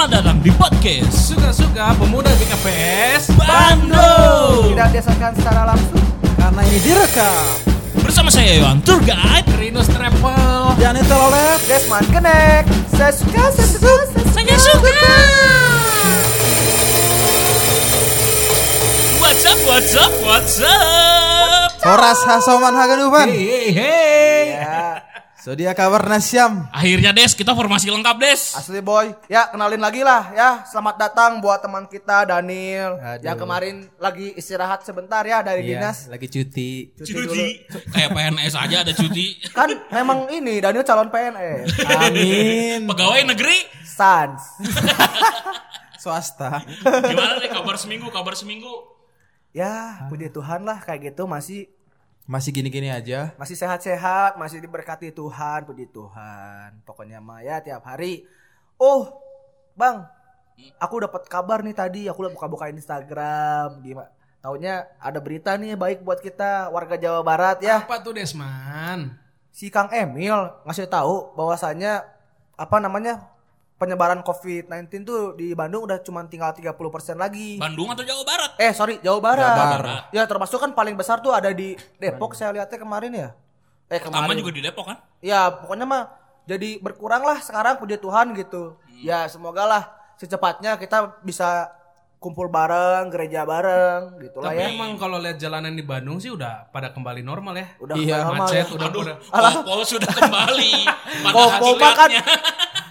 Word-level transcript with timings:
Selamat 0.00 0.16
datang 0.16 0.40
di 0.40 0.48
podcast 0.56 1.12
Suka-suka 1.12 1.92
pemuda 2.00 2.32
BKPS 2.40 3.36
Bandung. 3.36 4.72
Tidak 4.72 4.88
dihasilkan 4.96 5.36
secara 5.36 5.68
langsung 5.68 6.00
Karena 6.40 6.60
ini 6.72 6.80
direkam. 6.80 7.44
Bersama 8.00 8.32
saya 8.32 8.56
Yohan 8.56 8.80
Tour 8.80 8.96
Guide. 9.04 9.44
Rinus 9.60 9.92
Travel. 9.92 10.72
Dan 10.80 10.96
itu 10.96 11.20
Desman 11.68 12.00
Connect 12.16 12.72
Saya 12.96 13.12
suka, 13.12 13.52
saya 13.52 13.68
suka, 13.68 13.92
saya 13.92 14.24
suka. 14.24 14.24
Saya 14.40 14.56
suka. 14.56 15.08
What's 19.20 19.44
up, 19.44 19.58
what's 19.68 19.92
up, 20.00 20.12
what's 20.24 20.56
up? 20.64 21.76
Horas 21.84 22.24
Hasoman 22.24 22.72
Haganuban. 22.72 23.28
Hey 23.28 23.36
hey 23.36 23.68
hey 23.76 24.19
Ya, 25.40 25.56
Sodia 25.56 25.72
kabar 25.72 26.04
nasyam. 26.04 26.68
Akhirnya 26.68 27.16
Des, 27.16 27.32
kita 27.32 27.56
formasi 27.56 27.88
lengkap 27.88 28.16
Des. 28.20 28.52
Asli 28.52 28.84
boy. 28.84 29.08
Ya 29.24 29.48
kenalin 29.48 29.80
lagi 29.80 30.04
lah 30.04 30.36
ya. 30.36 30.60
Selamat 30.68 31.00
datang 31.00 31.40
buat 31.40 31.64
teman 31.64 31.88
kita 31.88 32.28
Daniel. 32.28 33.00
Aduh. 33.00 33.24
Yang 33.24 33.36
kemarin 33.40 33.74
lagi 33.96 34.36
istirahat 34.36 34.84
sebentar 34.84 35.24
ya 35.24 35.40
dari 35.40 35.64
Iya, 35.64 35.80
dinas. 35.80 36.12
lagi 36.12 36.28
cuti. 36.28 36.92
Cuti 36.92 37.12
dulu. 37.16 37.32
Cuti 37.32 37.48
Kayak 37.88 38.10
PNS 38.12 38.52
aja 38.52 38.76
ada 38.84 38.92
cuti. 38.92 39.26
Kan 39.56 39.68
memang 39.88 40.28
ini 40.28 40.60
Daniel 40.60 40.84
calon 40.84 41.08
PNS 41.08 41.88
Amin. 41.88 42.84
Pegawai 42.84 43.24
negeri? 43.32 43.64
Sans. 43.80 44.60
Swasta. 46.04 46.60
Gimana 46.84 47.40
nih 47.40 47.48
kabar 47.48 47.80
seminggu, 47.80 48.12
kabar 48.12 48.36
seminggu? 48.36 48.68
Ya 49.56 50.04
puji 50.12 50.28
Tuhan 50.28 50.68
lah 50.68 50.84
kayak 50.84 51.16
gitu 51.16 51.24
masih 51.24 51.64
Masih 52.28 52.50
gini-gini 52.54 52.92
aja. 52.92 53.34
masih 53.40 53.56
sehat-sehat, 53.58 54.36
masih 54.40 54.60
diberkati 54.62 55.10
Tuhan, 55.12 55.64
puji 55.66 55.88
Tuhan. 55.90 56.80
Pokoknya 56.84 57.18
mah 57.18 57.44
ya 57.44 57.60
tiap 57.60 57.84
hari. 57.84 58.28
Oh, 58.80 59.20
Bang, 59.76 60.08
aku 60.76 61.04
dapat 61.04 61.24
kabar 61.26 61.64
nih 61.64 61.76
tadi, 61.76 62.02
aku 62.06 62.28
udah 62.28 62.32
buka-buka 62.32 62.68
Instagram, 62.68 63.80
gimana? 63.80 64.10
Taunya 64.40 64.88
ada 64.96 65.20
berita 65.20 65.52
nih 65.60 65.76
baik 65.76 66.00
buat 66.00 66.16
kita 66.24 66.72
warga 66.72 66.96
Jawa 66.96 67.20
Barat 67.20 67.60
ya. 67.60 67.84
Apa 67.84 68.00
tuh 68.00 68.16
Desman? 68.16 69.20
Si 69.52 69.68
Kang 69.68 69.92
Emil 69.92 70.32
ngasih 70.64 70.88
tahu 70.88 71.36
bahwasannya 71.36 72.00
apa 72.56 72.76
namanya? 72.80 73.20
Penyebaran 73.80 74.20
COVID-19 74.20 74.68
tuh 75.02 75.20
di 75.32 75.56
Bandung 75.56 75.88
udah 75.88 76.04
cuma 76.04 76.20
tinggal 76.22 76.52
30% 76.52 76.76
lagi. 77.16 77.56
Bandung 77.56 77.88
atau 77.88 78.04
Jawa 78.04 78.22
Barat? 78.22 78.50
Eh, 78.60 78.70
sorry, 78.70 79.00
Jawa 79.00 79.18
Barat. 79.18 79.48
Jawa 79.48 79.66
Barat. 79.74 80.02
Ya, 80.12 80.22
termasuk 80.22 80.60
kan 80.60 80.70
paling 80.70 80.92
besar 80.94 81.18
tuh 81.18 81.32
ada 81.32 81.48
di 81.48 81.72
Depok 81.96 82.36
saya 82.36 82.52
lihatnya 82.52 82.76
kemarin 82.76 83.08
ya. 83.10 83.28
Eh, 83.88 83.96
Pertama 83.96 84.28
kemarin. 84.28 84.38
juga 84.38 84.52
di 84.52 84.60
Depok 84.60 84.84
kan? 84.84 85.00
Ya 85.18 85.48
pokoknya 85.48 85.88
mah 85.88 86.02
jadi 86.44 86.76
berkurang 86.78 87.24
lah 87.24 87.40
sekarang 87.40 87.80
puji 87.80 87.96
Tuhan 87.96 88.36
gitu. 88.36 88.76
Ya 89.00 89.24
semoga 89.26 89.64
lah 89.64 89.82
secepatnya 90.14 90.76
kita 90.76 91.16
bisa 91.24 91.72
kumpul 92.20 92.52
bareng, 92.52 93.08
gereja 93.08 93.48
bareng 93.48 94.20
gitu 94.20 94.44
lah 94.44 94.52
Tapi 94.52 94.60
ya. 94.60 94.68
emang 94.68 95.00
kalau 95.00 95.16
lihat 95.16 95.40
jalanan 95.40 95.72
di 95.72 95.80
Bandung 95.80 96.20
sih 96.20 96.28
udah 96.28 96.68
pada 96.68 96.92
kembali 96.92 97.24
normal 97.24 97.56
ya 97.56 97.66
Udah 97.80 97.96
Iya, 97.96 98.16
normal 98.28 98.44
Macet 98.44 98.60
ya. 98.60 98.76
udah 98.76 98.86
Aduh, 98.86 99.02
udah 99.08 99.16
Kopo 99.56 99.82
sudah 99.88 100.10
kembali 100.12 100.72
Kopo 101.32 101.68
mah 101.80 101.92
kan. 101.96 102.10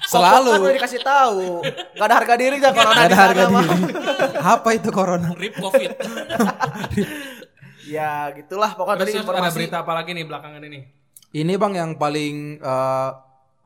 Selalu. 0.10 0.50
Kan 0.50 0.62
udah 0.64 0.76
dikasih 0.76 1.02
tahu. 1.02 1.42
Gak 1.94 2.06
ada 2.06 2.16
harga 2.16 2.34
diri 2.36 2.58
ya 2.58 2.72
corona 2.72 2.94
Gak 2.96 3.00
di 3.00 3.06
ada 3.06 3.18
harga 3.20 3.44
mah. 3.48 3.62
diri. 3.62 3.84
Apa 4.36 4.70
itu 4.74 4.90
corona? 4.90 5.30
Rip 5.34 5.56
Covid. 5.56 5.92
Ya 7.86 8.30
gitulah 8.32 8.72
pokoknya 8.72 8.98
Terus 9.00 9.08
tadi 9.08 9.14
terus 9.16 9.26
ada 9.26 9.34
informasi. 9.40 9.56
berita 9.56 9.78
apa 9.82 9.94
lagi 9.94 10.12
nih 10.12 10.26
belakangan 10.26 10.62
ini? 10.64 10.80
Ini 11.32 11.54
bang 11.56 11.74
yang 11.76 11.92
paling 11.96 12.36
eh, 12.58 13.10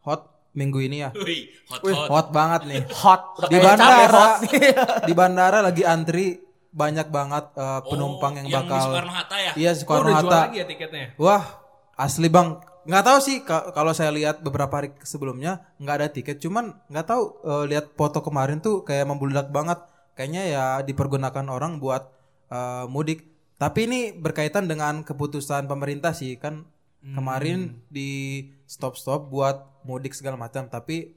hot 0.02 0.22
minggu 0.54 0.80
ini 0.82 0.98
ya. 1.02 1.10
Wih, 1.14 1.48
hot 1.68 1.82
hot. 1.82 2.08
Hot 2.10 2.28
banget 2.30 2.62
nih. 2.66 2.82
Hot. 2.94 3.24
Di 3.42 3.58
cabai 3.58 3.66
bandara, 3.66 4.08
hot. 4.14 4.34
di 5.08 5.14
bandara 5.14 5.60
lagi 5.60 5.84
antri 5.84 6.40
banyak 6.70 7.08
banget 7.08 7.46
eh, 7.54 7.82
penumpang 7.86 8.34
yang 8.38 8.46
Oh, 8.46 8.50
yang 8.50 8.64
di 8.64 8.70
bakal. 8.70 8.84
Soekarno 8.86 9.12
Hatta 9.12 9.38
ya? 9.38 9.52
Iya 9.56 9.70
Oh, 9.70 9.76
Soekarno 9.76 10.02
udah 10.02 10.14
jual 10.14 10.24
Hatta. 10.26 10.40
lagi 10.42 10.58
ya 10.58 10.66
tiketnya? 10.66 11.06
Wah, 11.18 11.44
asli 11.96 12.28
bang. 12.28 12.48
Nggak 12.84 13.04
tahu 13.08 13.20
sih 13.24 13.38
ka- 13.48 13.72
kalau 13.72 13.96
saya 13.96 14.12
lihat 14.12 14.44
beberapa 14.44 14.72
hari 14.76 14.92
sebelumnya 15.08 15.64
nggak 15.80 15.96
ada 15.96 16.08
tiket. 16.12 16.38
Cuman 16.44 16.76
nggak 16.92 17.08
tahu 17.08 17.24
eh, 17.48 17.64
lihat 17.72 17.96
foto 17.96 18.20
kemarin 18.20 18.60
tuh 18.60 18.84
kayak 18.84 19.08
membludak 19.08 19.48
banget. 19.56 19.80
Kayaknya 20.14 20.44
ya 20.52 20.66
dipergunakan 20.84 21.46
orang 21.48 21.80
buat 21.80 22.12
eh, 22.52 22.86
mudik. 22.92 23.24
Tapi 23.56 23.80
ini 23.88 24.00
berkaitan 24.12 24.68
dengan 24.68 25.08
keputusan 25.08 25.72
pemerintah 25.72 26.12
sih 26.12 26.36
kan 26.36 26.68
kemarin 27.04 27.84
di 27.92 28.40
stop 28.64 28.96
stop 28.96 29.28
buat 29.32 29.84
mudik 29.88 30.12
segala 30.12 30.36
macam. 30.36 30.68
Tapi 30.68 31.16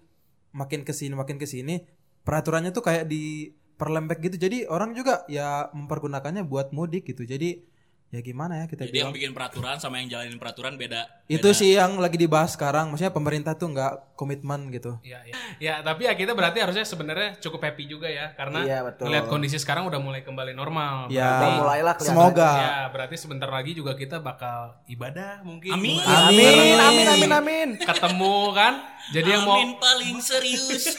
makin 0.54 0.86
ke 0.86 0.94
sini 0.94 1.12
makin 1.18 1.36
ke 1.36 1.46
sini 1.46 1.82
peraturannya 2.22 2.70
tuh 2.70 2.86
kayak 2.86 3.10
diperlembek 3.10 4.22
gitu. 4.22 4.36
Jadi 4.38 4.70
orang 4.70 4.94
juga 4.94 5.26
ya 5.26 5.66
mempergunakannya 5.74 6.46
buat 6.46 6.70
mudik 6.70 7.10
gitu. 7.10 7.26
Jadi 7.26 7.74
ya 8.14 8.22
gimana 8.22 8.62
ya 8.62 8.64
kita 8.70 8.86
Jadi 8.86 9.02
yang 9.02 9.10
bilang. 9.10 9.16
bikin 9.18 9.32
peraturan 9.34 9.76
sama 9.82 9.98
yang 9.98 10.08
jalanin 10.08 10.38
peraturan 10.38 10.78
beda. 10.78 11.26
Itu 11.26 11.50
sih 11.50 11.74
yang 11.74 11.98
lagi 11.98 12.14
dibahas 12.14 12.54
sekarang. 12.54 12.94
Maksudnya 12.94 13.10
pemerintah 13.10 13.58
tuh 13.58 13.74
nggak 13.74 14.14
komitmen 14.14 14.70
gitu. 14.70 14.96
Ya, 15.02 15.20
ya. 15.26 15.34
ya, 15.58 15.74
tapi 15.82 16.06
ya 16.06 16.14
kita 16.14 16.32
berarti 16.32 16.62
harusnya 16.62 16.86
sebenarnya 16.86 17.36
cukup 17.42 17.66
happy 17.66 17.90
juga 17.90 18.06
ya 18.06 18.30
karena 18.38 18.62
Iya, 18.62 18.78
betul. 18.86 19.10
melihat 19.10 19.26
kondisi 19.26 19.58
sekarang 19.58 19.90
udah 19.90 19.98
mulai 19.98 20.22
kembali 20.22 20.54
normal. 20.54 21.10
Ya, 21.10 21.58
mulailah 21.58 21.98
semoga. 21.98 22.50
Ya, 22.56 22.76
berarti 22.94 23.18
sebentar 23.18 23.50
lagi 23.50 23.74
juga 23.74 23.98
kita 23.98 24.22
bakal 24.22 24.78
ibadah 24.86 25.42
mungkin. 25.42 25.74
Amin. 25.74 25.98
Amin, 26.00 26.78
amin, 26.78 27.06
amin, 27.10 27.30
amin. 27.34 27.68
Ketemu 27.82 28.36
kan? 28.54 28.74
Jadi 29.06 29.28
yang 29.38 29.46
mau 29.46 29.54
Amin 29.62 29.78
paling 29.78 30.18
serius. 30.18 30.98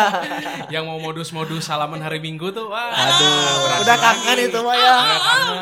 yang 0.74 0.86
mau 0.86 1.02
modus-modus 1.02 1.66
salaman 1.66 1.98
hari 1.98 2.22
Minggu 2.22 2.54
tuh 2.54 2.70
wah. 2.70 2.94
Aduh. 2.94 3.82
Udah 3.82 3.96
kangen 3.98 4.38
itu 4.46 4.58
mah 4.62 4.76
ya. 4.78 4.94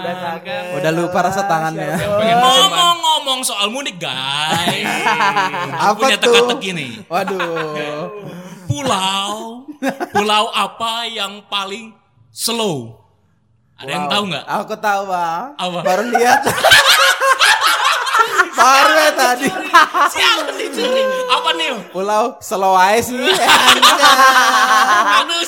Udah 0.04 0.16
kangen. 0.20 0.64
Udah 0.76 0.77
lupa 0.90 1.18
rasa 1.26 1.42
tangannya. 1.44 1.98
Ngomong-ngomong 2.38 3.40
soal 3.42 3.68
mudik 3.68 3.98
guys. 3.98 4.86
Apa 5.90 5.98
Punya 5.98 6.16
tuh? 6.18 6.30
teka-teki 6.30 6.70
nih. 6.74 6.90
Waduh. 7.06 8.08
Pulau. 8.68 9.64
Pulau 10.10 10.44
apa 10.50 11.06
yang 11.06 11.40
paling 11.46 11.94
slow? 12.34 12.98
Ada 13.78 13.90
yang 13.94 14.06
tahu 14.10 14.22
nggak? 14.26 14.44
Aku 14.44 14.74
tahu 14.74 15.02
bang. 15.06 15.54
Apa? 15.54 15.78
Baru 15.86 16.02
lihat. 16.10 16.40
Baru 18.58 18.90
ya 18.90 19.12
tadi. 19.14 19.46
Siapa 20.10 20.50
dicuri? 20.50 21.02
Apa 21.30 21.54
nih? 21.54 21.70
Pulau 21.94 22.34
Sulawesi. 22.42 23.14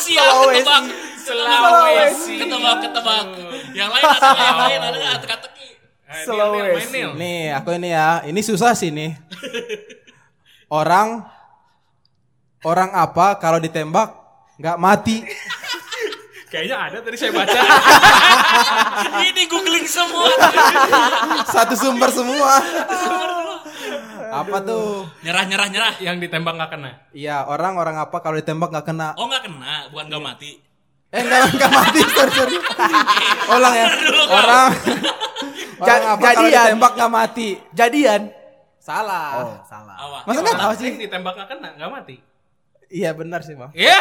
Siap 0.01 0.33
ketebak. 0.47 0.85
Sulawesi. 1.31 2.35
Ketebak, 2.43 2.77
ketebak. 2.83 3.27
Yang 3.71 3.91
lain 3.95 4.05
ada 4.11 4.29
yang 4.35 4.59
lain 4.67 4.81
ada 4.83 4.97
nggak 4.99 5.19
teka-teki? 5.23 5.69
Eh, 6.11 6.23
Sulawesi. 6.27 7.01
Nih 7.15 7.55
aku 7.55 7.69
ini 7.79 7.89
ya. 7.95 8.27
Ini 8.27 8.41
susah 8.43 8.75
sih 8.75 8.91
nih. 8.91 9.15
Orang 10.81 11.27
orang 12.63 12.91
apa 12.95 13.39
kalau 13.39 13.59
ditembak 13.63 14.15
nggak 14.59 14.79
mati? 14.79 15.17
Kayaknya 16.51 16.77
ada 16.83 16.99
tadi 16.99 17.15
saya 17.15 17.31
baca. 17.31 17.61
Ini 19.23 19.43
googling 19.47 19.87
semua. 19.87 20.35
Satu 21.47 21.79
sumber 21.79 22.11
semua. 22.11 22.59
apa 24.35 24.59
tuh? 24.63 25.07
Nyerah, 25.23 25.47
nyerah, 25.47 25.69
nyerah. 25.71 25.95
yang 26.03 26.19
ditembak 26.19 26.59
nggak 26.59 26.71
kena. 26.75 26.91
Iya, 27.15 27.47
orang 27.47 27.79
orang 27.79 28.03
apa 28.03 28.19
kalau 28.19 28.35
ditembak 28.35 28.75
nggak 28.75 28.83
kena? 28.83 29.15
Oh 29.15 29.31
nggak 29.31 29.47
kena, 29.47 29.95
bukan 29.95 30.11
nggak 30.11 30.23
mati. 30.27 30.70
Eh 31.11 31.21
enggak 31.21 31.41
enggak 31.51 31.71
mati, 31.75 32.01
sorry 32.15 32.33
sorry. 32.33 32.57
Ulang 33.51 33.75
ya. 33.75 33.87
Orang 34.31 34.71
orang 35.81 36.03
apa 36.07 36.23
kalau 36.23 36.47
jadian. 36.47 36.67
ditembak 36.71 36.93
nggak 36.95 37.11
mati? 37.11 37.49
Jadian. 37.75 38.23
Salah. 38.79 39.29
Oh, 39.43 39.55
salah. 39.67 39.95
Apa? 39.99 40.19
Masa 40.25 40.39
nggak 40.41 40.59
tahu 40.59 40.73
sih? 40.79 40.89
Yang 40.95 41.01
ditembak 41.11 41.33
nggak 41.35 41.49
kena, 41.51 41.69
nggak 41.75 41.91
mati. 41.91 42.17
Iya 42.91 43.11
benar 43.15 43.43
sih 43.43 43.55
bang. 43.55 43.71
Iya. 43.71 43.99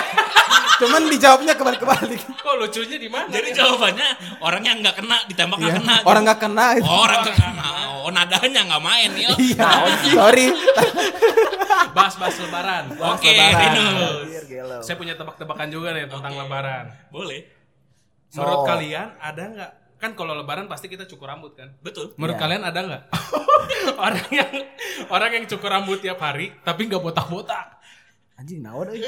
Cuman 0.82 1.02
dijawabnya 1.10 1.54
kebalik-kebalik. 1.54 2.22
Kok 2.42 2.56
lucunya 2.58 2.98
di 2.98 3.06
mana? 3.06 3.30
Jadi 3.30 3.54
jawabannya 3.54 4.08
orang 4.42 4.64
yang 4.66 4.78
nggak 4.82 4.96
kena 4.98 5.18
ditembak 5.30 5.58
nggak 5.62 5.74
Iya. 5.74 5.80
kena. 5.82 5.96
Orang 6.06 6.22
nggak 6.26 6.40
kena. 6.42 6.66
itu. 6.74 6.86
Oh, 6.90 7.06
orang 7.06 7.18
nggak 7.22 7.38
kena. 7.38 7.70
Oh 8.10 8.12
nadanya 8.12 8.62
nggak 8.66 8.82
main 8.82 9.12
ya. 9.14 9.30
Iya. 9.38 9.70
Sorry. 10.10 10.50
bahas-bahas 11.96 12.36
lebaran. 12.40 12.84
Oke, 12.98 13.30
lebaran. 13.30 13.70
Rinus. 13.70 14.26
Biar 14.26 14.46
gelo. 14.46 14.78
Saya 14.82 14.96
punya 14.98 15.14
tebak-tebakan 15.14 15.70
juga 15.70 15.94
nih 15.94 16.10
tentang 16.10 16.34
lebaran. 16.34 16.90
Boleh. 17.10 17.46
Menurut 18.32 18.60
So. 18.62 18.68
kalian 18.68 19.08
ada 19.16 19.44
nggak? 19.46 19.72
Kan 20.00 20.12
kalau 20.16 20.34
lebaran 20.34 20.66
pasti 20.66 20.88
kita 20.88 21.06
cukur 21.06 21.28
rambut 21.28 21.54
kan? 21.54 21.70
Betul. 21.80 22.16
Menurut 22.16 22.34
Iya. 22.34 22.42
kalian 22.42 22.64
ada 22.64 22.80
nggak? 22.80 23.04
orang 24.06 24.28
yang 24.32 24.52
orang 25.08 25.32
yang 25.32 25.46
cukur 25.46 25.70
rambut 25.70 26.00
tiap 26.00 26.18
hari 26.18 26.50
tapi 26.62 26.90
nggak 26.90 26.98
botak-botak. 27.00 27.78
Anjing 28.34 28.64
naon 28.64 28.88
euy. 28.90 29.04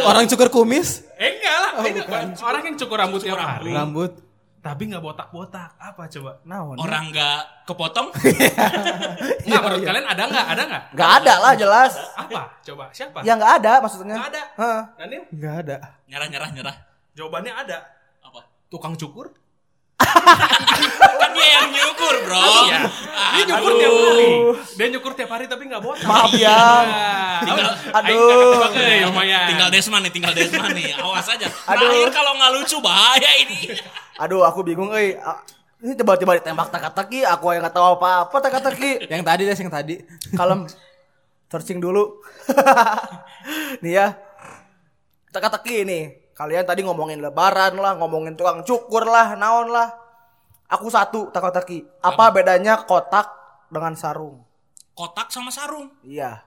Orang 0.00 0.24
cukur 0.24 0.48
kumis, 0.48 1.02
Eh 1.18 1.36
enggak 1.36 1.56
lah, 1.58 1.70
ini 1.82 2.00
orang 2.38 2.62
yang 2.64 2.76
cukur 2.78 2.96
rambut 2.96 3.20
tiap 3.20 3.36
hari. 3.36 3.74
rambut. 3.74 4.14
Tapi 4.58 4.82
nggak 4.86 5.00
botak-botak. 5.00 5.70
Apa 5.76 6.06
coba? 6.08 6.42
Naon? 6.42 6.76
Orang 6.76 7.08
nggak 7.08 7.64
kepotong? 7.64 8.08
Nggak, 9.48 9.60
menurut 9.62 9.82
kalian 9.82 10.04
ada 10.04 10.22
nggak? 10.24 10.46
Ada 10.46 10.62
nggak? 10.62 10.82
Gak 10.92 11.10
ada 11.18 11.34
lah 11.38 11.52
jelas. 11.54 11.92
Apa? 12.14 12.42
Coba 12.62 12.84
siapa? 12.90 13.18
Ya 13.22 13.32
nggak 13.34 13.52
ada 13.58 13.72
maksudnya. 13.80 14.16
Nggak 14.16 14.28
ada. 14.28 14.42
Heeh. 14.54 14.80
Daniel? 14.98 15.22
Nggak 15.30 15.54
ada. 15.58 15.76
Nyerah 16.04 16.28
nyerah 16.28 16.48
nyerah. 16.52 16.76
Jawabannya 17.14 17.52
ada. 17.54 17.78
Apa? 18.20 18.40
Tukang 18.68 18.92
cukur? 18.94 19.32
Kan 19.98 21.30
dia 21.32 21.48
yang 21.54 21.68
nyukur, 21.70 22.14
bro. 22.22 22.38
Iya. 22.38 22.78
Ah, 23.10 23.30
Dia 23.34 23.44
nyukur 23.46 23.72
tiap 23.74 23.92
hari. 23.98 24.28
Dia 24.76 24.86
nyukur 24.88 25.12
tiap 25.12 25.30
hari 25.30 25.44
tapi 25.46 25.62
nggak 25.66 25.82
botak. 25.82 26.06
Maaf 26.06 26.32
ya. 26.32 26.60
Tinggal- 27.42 27.76
Aduh. 27.94 28.62
Lumayan. 29.04 29.46
Tinggal 29.48 29.68
Desman 29.68 30.00
nih, 30.04 30.12
tinggal 30.12 30.32
Desman 30.32 30.70
nih. 30.72 30.92
Awas 30.94 31.26
aja. 31.26 31.48
Aduh. 31.66 31.82
Terakhir 31.82 32.10
kalau 32.12 32.32
nggak 32.36 32.50
lucu 32.54 32.76
bahaya 32.78 33.30
ini. 33.40 33.58
Aduh, 34.18 34.42
aku 34.42 34.60
bingung 34.62 34.90
euy. 34.90 35.14
Ah, 35.18 35.40
Ini 35.78 35.94
tiba-tiba 35.94 36.34
ditembak 36.34 36.74
teka-teki, 36.74 37.22
aku 37.22 37.54
yang 37.54 37.62
nggak 37.62 37.70
tahu 37.70 37.94
apa-apa 37.94 38.36
teka-teki. 38.42 38.98
Yang 39.14 39.22
tadi 39.22 39.42
deh, 39.46 39.54
yang 39.54 39.70
tadi. 39.70 39.94
Kalem 40.34 40.66
searching 41.46 41.78
dulu. 41.78 42.18
nih 43.86 43.92
ya. 43.94 44.06
Teka-teki 45.30 45.86
nih. 45.86 46.04
Kalian 46.34 46.66
tadi 46.66 46.82
ngomongin 46.82 47.22
lebaran 47.22 47.78
lah, 47.78 47.94
ngomongin 47.94 48.34
tukang 48.34 48.62
cukur 48.62 49.06
lah, 49.06 49.38
naon 49.38 49.70
lah. 49.70 49.94
Aku 50.66 50.90
satu 50.90 51.30
teka-teki. 51.30 51.86
Apa 52.02 52.34
bedanya 52.34 52.82
kotak 52.82 53.30
dengan 53.70 53.94
sarung? 53.94 54.42
Kotak 54.98 55.30
sama 55.30 55.54
sarung. 55.54 55.94
Iya, 56.02 56.42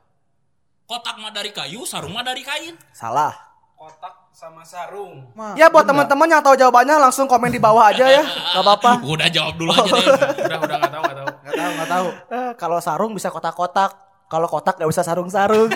Kotak 0.83 1.15
mah 1.15 1.31
dari 1.31 1.55
kayu, 1.55 1.87
sarung 1.87 2.11
mah 2.11 2.19
dari 2.19 2.43
kain. 2.43 2.75
salah. 2.91 3.31
Kotak 3.79 4.20
sama 4.31 4.63
sarung. 4.63 5.27
Ma, 5.31 5.53
Ya 5.53 5.67
buat 5.67 5.83
teman-teman 5.83 6.25
yang 6.25 6.41
tahu 6.41 6.55
jawabannya 6.55 6.95
langsung 6.97 7.25
komen 7.25 7.49
di 7.49 7.59
bawah 7.59 7.87
aja 7.87 8.07
ya. 8.09 8.23
Gak 8.23 8.59
apa-apa. 8.59 8.91
Udah 9.13 9.27
jawab 9.27 9.53
dulu 9.55 9.69
aja 9.69 9.91
deh. 9.91 10.07
Udah, 10.47 10.59
udah 10.59 10.77
nggak 10.79 10.91
tahu, 10.91 11.03
nggak 11.03 11.15
tahu. 11.15 11.27
nggak 11.27 11.53
tahu, 11.53 11.71
nggak 11.71 11.89
tahu. 11.89 12.07
Eh, 12.31 12.51
kalau 12.55 12.77
sarung 12.79 13.11
bisa 13.11 13.29
kotak-kotak. 13.29 13.91
Kalau 14.25 14.47
kotak 14.47 14.79
gak 14.79 14.87
bisa 14.87 15.03
sarung-sarung. 15.03 15.67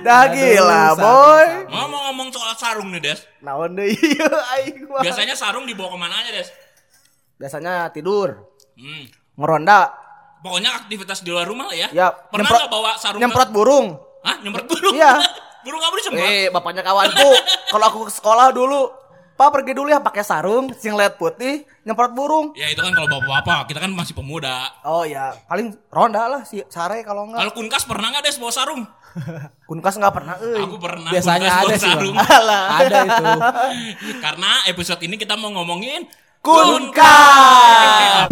Dah 0.00 0.22
gila, 0.26 0.96
boy. 0.96 1.46
Mau 1.68 1.84
mau 1.84 2.00
ngomong 2.08 2.32
soal 2.32 2.56
sarung 2.56 2.88
nih, 2.88 3.00
Des. 3.02 3.20
Naon 3.40 3.76
deh 3.76 3.92
iya 3.92 4.24
aing. 4.56 4.88
Biasanya 4.88 5.36
sarung 5.36 5.68
dibawa 5.68 5.92
ke 5.92 5.98
mana 5.98 6.16
aja, 6.16 6.32
Des? 6.32 6.48
Biasanya 7.36 7.92
tidur, 7.92 8.40
Hmm. 8.72 9.04
ngeronda, 9.36 9.92
Pokoknya 10.38 10.70
aktivitas 10.78 11.20
di 11.20 11.28
luar 11.28 11.44
rumah 11.44 11.66
lah 11.66 11.76
ya. 11.76 11.88
ya 11.90 12.08
Pernah 12.08 12.46
nggak 12.48 12.70
bawa 12.70 12.94
sarung? 12.96 13.18
nyemprot 13.18 13.50
burung. 13.50 13.86
Hah? 14.22 14.38
Nyemprot 14.40 14.64
burung? 14.64 14.94
Iya. 14.94 15.12
Burung 15.64 15.78
nggak 15.80 15.92
boleh 15.92 16.02
disemprot? 16.02 16.28
Eh, 16.28 16.46
bapaknya 16.52 16.82
kawanku, 16.86 17.30
kalau 17.72 17.84
aku 17.88 17.98
ke 18.08 18.12
sekolah 18.12 18.46
dulu, 18.54 18.90
Pak 19.38 19.54
pergi 19.54 19.70
dulu 19.70 19.86
ya 19.86 20.02
pakai 20.02 20.26
sarung, 20.26 20.74
singlet 20.74 21.14
putih, 21.14 21.62
nyemprot 21.86 22.10
burung. 22.10 22.50
Ya 22.58 22.74
itu 22.74 22.82
kan 22.82 22.90
kalau 22.90 23.06
bapak-bapak, 23.06 23.70
kita 23.70 23.78
kan 23.86 23.94
masih 23.94 24.10
pemuda. 24.10 24.66
Oh 24.82 25.06
ya, 25.06 25.30
paling 25.46 25.78
ronda 25.94 26.26
lah 26.26 26.42
si 26.42 26.58
sare 26.66 27.06
kalau 27.06 27.30
enggak. 27.30 27.46
Kalau 27.46 27.54
kunkas 27.54 27.86
pernah 27.86 28.10
nggak 28.10 28.26
Des 28.26 28.34
bawa 28.42 28.50
sarung? 28.50 28.82
Kunkas 29.70 29.94
enggak 29.94 30.14
pernah 30.14 30.34
euy. 30.42 30.58
Aku 30.58 30.76
pernah 30.82 31.10
Biasanya 31.14 31.38
kunkas 31.38 31.54
ada 31.54 31.62
bawa 31.62 31.78
sih, 31.78 31.86
sarung. 31.86 32.16
Alah. 32.38 32.62
Ada 32.82 32.98
itu. 33.06 33.24
Karena 34.18 34.50
episode 34.66 35.00
ini 35.06 35.14
kita 35.14 35.38
mau 35.38 35.54
ngomongin 35.54 36.10
Kunkas. 36.42 38.30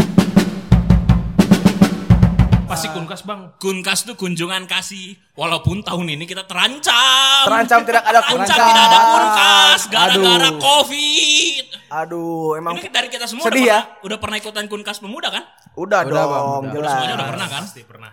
Pasti 2.66 2.90
kunkas 2.90 3.22
bang. 3.22 3.54
Kunkas 3.56 4.02
tuh 4.02 4.18
kunjungan 4.18 4.66
kasih. 4.66 5.14
Walaupun 5.32 5.80
tahun 5.80 6.18
ini 6.18 6.26
kita 6.26 6.44
terancam. 6.44 7.46
Terancam 7.46 7.80
tidak 7.82 8.02
ada 8.02 8.20
Terancam 8.20 8.34
kunkas. 8.42 8.58
tidak 8.58 8.84
ada 8.84 8.98
kunkas 9.06 9.80
gara-gara 9.86 10.48
Aduh. 10.48 10.58
covid. 10.58 11.64
Aduh, 11.86 12.58
emang 12.58 12.74
Ini 12.74 12.90
dari 12.90 13.06
kita 13.06 13.24
semua 13.24 13.46
Sedih 13.46 13.62
udah, 13.62 13.70
ya? 13.70 13.80
pernah, 13.80 14.02
udah 14.02 14.18
pernah 14.18 14.36
ikutan 14.36 14.66
kunkas 14.66 14.98
pemuda 14.98 15.28
kan? 15.30 15.44
udah, 15.76 16.00
Udah, 16.02 16.02
dong, 16.02 16.26
Bang, 16.26 16.42
udah. 16.42 16.72
jelas. 16.74 16.90
Semuanya 16.92 17.14
udah 17.14 17.28
pernah 17.30 17.46
kan? 17.46 17.62
Pasti 17.62 17.82
pernah. 17.84 18.12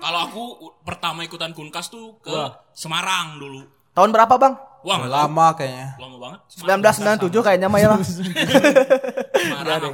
Kalau 0.00 0.20
aku 0.24 0.42
pertama 0.82 1.20
ikutan 1.22 1.52
kunkas 1.52 1.86
tuh 1.88 2.18
ke 2.18 2.34
Semarang 2.72 3.38
dulu. 3.38 3.62
Tahun 3.92 4.10
berapa, 4.10 4.34
Bang? 4.34 4.54
Wah. 4.80 4.98
Lama 5.02 5.46
kayaknya. 5.52 5.88
lama 5.96 6.16
banget. 6.18 6.40
Semarang. 6.48 6.80
1997 7.28 7.46
kayaknya 7.46 7.68
mah 7.68 7.78
ya, 7.78 7.88
aku 7.90 8.04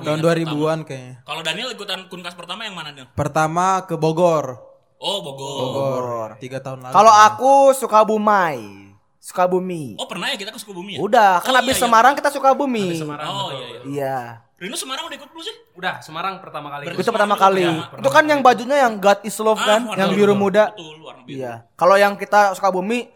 Tahun 0.01 0.19
ingat 0.19 0.47
2000-an 0.47 0.79
kayaknya. 0.83 1.15
Kalau 1.23 1.41
Daniel 1.43 1.69
ikutan 1.71 2.01
kunkas 2.07 2.35
pertama 2.35 2.63
yang 2.63 2.75
mana 2.75 2.91
Daniel? 2.91 3.11
Pertama 3.13 3.83
ke 3.83 3.95
Bogor. 3.95 4.63
Oh 4.97 5.19
Bogor. 5.21 5.59
Bogor. 5.61 6.29
Tiga 6.39 6.59
tahun 6.59 6.83
lalu. 6.83 6.93
Kalau 6.93 7.13
aku 7.13 7.53
Sukabumi. 7.75 8.87
Sukabumi. 9.19 9.99
Oh 9.99 10.07
pernah 10.07 10.31
ya 10.31 10.39
kita 10.39 10.51
ke 10.51 10.59
Sukabumi 10.59 10.97
ya? 10.97 11.01
Udah, 11.03 11.43
kan 11.43 11.51
Oh, 11.51 11.59
habis 11.59 11.75
iya, 11.75 11.77
iya. 11.77 11.85
Semarang 11.85 12.13
kita 12.15 12.29
Sukabumi. 12.31 12.87
Semarang. 12.95 13.27
Oh 13.27 13.51
iya 13.51 13.67
iya. 13.67 13.81
Iya. 13.85 14.17
Rino 14.57 14.73
Semarang 14.73 15.05
udah 15.05 15.17
ikut 15.19 15.29
belum 15.29 15.45
sih? 15.45 15.57
Udah, 15.77 16.01
Semarang 16.01 16.41
pertama 16.41 16.73
kali. 16.73 16.89
Berarti 16.89 17.03
Itu 17.03 17.13
pertama 17.13 17.35
kali. 17.37 17.61
ya? 17.61 17.93
Itu 17.93 18.09
kan 18.09 18.25
yang 18.25 18.41
bajunya 18.41 18.77
yang 18.81 18.97
God 18.97 19.21
is 19.21 19.37
Love 19.37 19.61
Ah, 19.61 19.67
kan, 19.69 19.81
warna 19.85 20.01
yang 20.01 20.11
biru. 20.15 20.33
biru 20.33 20.35
muda. 20.39 20.73
Betul, 20.73 20.97
warna 21.05 21.23
biru. 21.29 21.37
Iya. 21.37 21.53
Kalau 21.75 21.97
yang 21.99 22.17
kita 22.17 22.57
Sukabumi, 22.57 23.13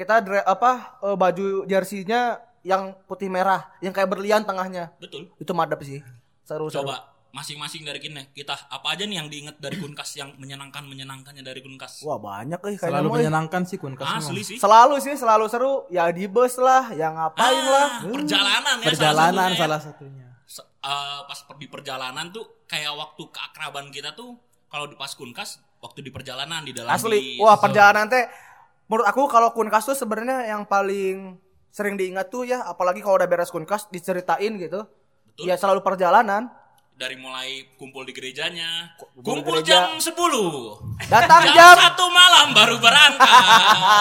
kita 0.00 0.14
dre- 0.20 0.46
apa 0.46 0.96
eh, 0.98 1.14
baju 1.14 1.46
jersinya 1.64 2.40
yang 2.60 2.96
putih 3.04 3.28
merah, 3.28 3.68
yang 3.78 3.92
kayak 3.92 4.08
berlian 4.08 4.40
tengahnya. 4.42 4.92
Betul. 4.96 5.28
Itu 5.36 5.52
madep 5.52 5.80
sih. 5.80 6.00
Seru 6.40 6.66
seru. 6.66 6.84
Coba 6.84 7.08
masing-masing 7.30 7.86
dari 7.86 8.02
kita 8.02 8.26
kita 8.34 8.54
apa 8.66 8.90
aja 8.90 9.06
nih 9.06 9.16
yang 9.16 9.30
diingat 9.30 9.56
dari 9.56 9.78
kunkas 9.78 10.18
yang 10.18 10.34
menyenangkan 10.34 10.82
menyenangkannya 10.82 11.40
dari 11.40 11.60
kunkas? 11.60 12.02
Wah, 12.02 12.18
banyak 12.18 12.58
kayaknya. 12.58 12.80
Selalu 12.82 13.00
mah, 13.02 13.12
euy. 13.12 13.18
menyenangkan 13.22 13.62
sih 13.64 13.78
Kunkas. 13.78 14.08
Asli 14.10 14.34
memang. 14.34 14.44
sih. 14.44 14.56
Selalu 14.58 14.94
sih, 14.98 15.14
selalu 15.14 15.44
seru. 15.46 15.72
Ya 15.88 16.10
di 16.10 16.26
bus 16.26 16.58
lah, 16.58 16.90
yang 16.92 17.14
ngapain 17.14 17.62
lah. 17.62 17.86
Ah, 17.86 18.10
perjalanan 18.10 18.76
ya 18.76 18.86
Perjalanan 18.88 19.30
salah 19.30 19.46
satunya. 19.46 19.60
salah 19.60 19.80
satunya. 19.80 20.28
Se- 20.44 20.66
eh, 20.66 21.20
pas 21.22 21.40
per- 21.40 21.56
di 21.56 21.66
perjalanan 21.66 22.26
tuh 22.28 22.44
kayak 22.66 22.92
waktu 22.92 23.22
keakraban 23.30 23.88
kita 23.88 24.10
tuh 24.12 24.34
kalau 24.66 24.84
di 24.84 24.98
pas 24.98 25.14
kunkas 25.14 25.62
waktu 25.78 26.02
di 26.02 26.10
perjalanan 26.10 26.60
di 26.60 26.74
dalam 26.74 26.90
Asli. 26.90 27.38
bis. 27.38 27.40
Wah, 27.40 27.56
perjalanan 27.56 28.04
teh 28.04 28.26
menurut 28.90 29.06
aku 29.06 29.22
kalau 29.24 29.54
kunkas 29.54 29.86
tuh 29.86 29.94
sebenarnya 29.94 30.50
yang 30.50 30.66
paling 30.66 31.38
sering 31.70 31.94
diingat 31.94 32.26
tuh 32.26 32.42
ya, 32.42 32.66
apalagi 32.66 32.98
kalau 32.98 33.14
udah 33.14 33.24
beres 33.24 33.48
kunkas 33.48 33.86
diceritain 33.86 34.58
gitu. 34.58 34.82
Betul. 35.30 35.46
Ya 35.46 35.54
selalu 35.54 35.80
perjalanan. 35.80 36.50
dari 36.92 37.16
mulai 37.16 37.64
kumpul 37.80 38.04
di 38.04 38.12
gerejanya 38.12 38.92
Kumpul 39.16 39.40
kumpul 39.40 39.56
gereja. 39.56 39.88
jam 39.88 39.96
10 39.96 40.12
Datang 41.08 41.48
jam 41.48 41.56
jam 41.56 41.76
satu 41.80 42.04
malam 42.12 42.52
baru 42.52 42.76
berangkat 42.76 43.32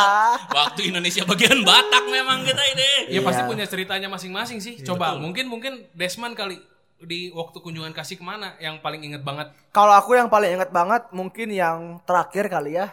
waktu 0.59 0.91
Indonesia 0.91 1.23
bagian 1.23 1.63
Batak 1.63 2.11
memang 2.11 2.43
kita 2.43 2.59
ini 2.59 3.07
Ya 3.07 3.23
pasti 3.23 3.39
Iya. 3.39 3.47
punya 3.47 3.63
ceritanya 3.63 4.11
masing-masing 4.11 4.59
sih. 4.59 4.83
Coba 4.83 5.15
mungkin 5.15 5.47
mungkin 5.47 5.87
Desman 5.95 6.35
kali 6.35 6.59
di 6.99 7.31
waktu 7.31 7.55
kunjungan 7.55 7.95
kasih 7.95 8.19
ke 8.19 8.25
mana 8.25 8.59
yang 8.59 8.83
paling 8.83 8.99
inget 8.99 9.23
banget? 9.23 9.47
Kalau 9.71 9.95
aku 9.95 10.19
yang 10.19 10.27
paling 10.27 10.59
ingat 10.59 10.67
banget 10.67 11.07
mungkin 11.11 11.47
yang 11.49 12.03
terakhir 12.03 12.51
kali 12.51 12.75
ya. 12.75 12.91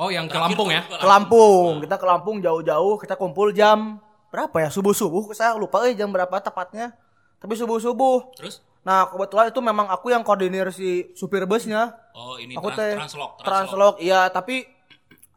Oh 0.00 0.08
yang 0.08 0.24
ke 0.24 0.32
Lampung 0.34 0.72
ya? 0.72 0.80
Ke 0.80 1.04
Lampung. 1.04 1.84
Kita 1.84 2.00
ke 2.00 2.06
Lampung 2.08 2.40
jauh-jauh, 2.40 2.96
kita 2.96 3.20
kumpul 3.20 3.52
jam 3.52 4.00
berapa 4.32 4.56
ya? 4.56 4.72
Subuh-subuh. 4.72 5.28
Saya 5.36 5.52
lupa 5.54 5.84
eh 5.84 5.92
jam 5.92 6.08
berapa 6.08 6.32
tepatnya. 6.40 6.96
Tapi 7.36 7.52
subuh-subuh. 7.52 8.32
terus 8.32 8.64
Nah, 8.80 9.04
kebetulan 9.04 9.52
itu 9.52 9.60
memang 9.60 9.92
aku 9.92 10.08
yang 10.08 10.24
koordinir 10.24 10.72
si 10.72 11.12
supir 11.12 11.44
busnya. 11.44 11.92
oh 12.16 12.40
ini 12.40 12.56
Aku 12.56 12.72
trans, 12.72 12.80
teh 12.80 12.92
translog 12.96 13.30
translog 13.36 13.44
translog, 13.44 13.94
iya, 14.00 14.32
tapi 14.32 14.64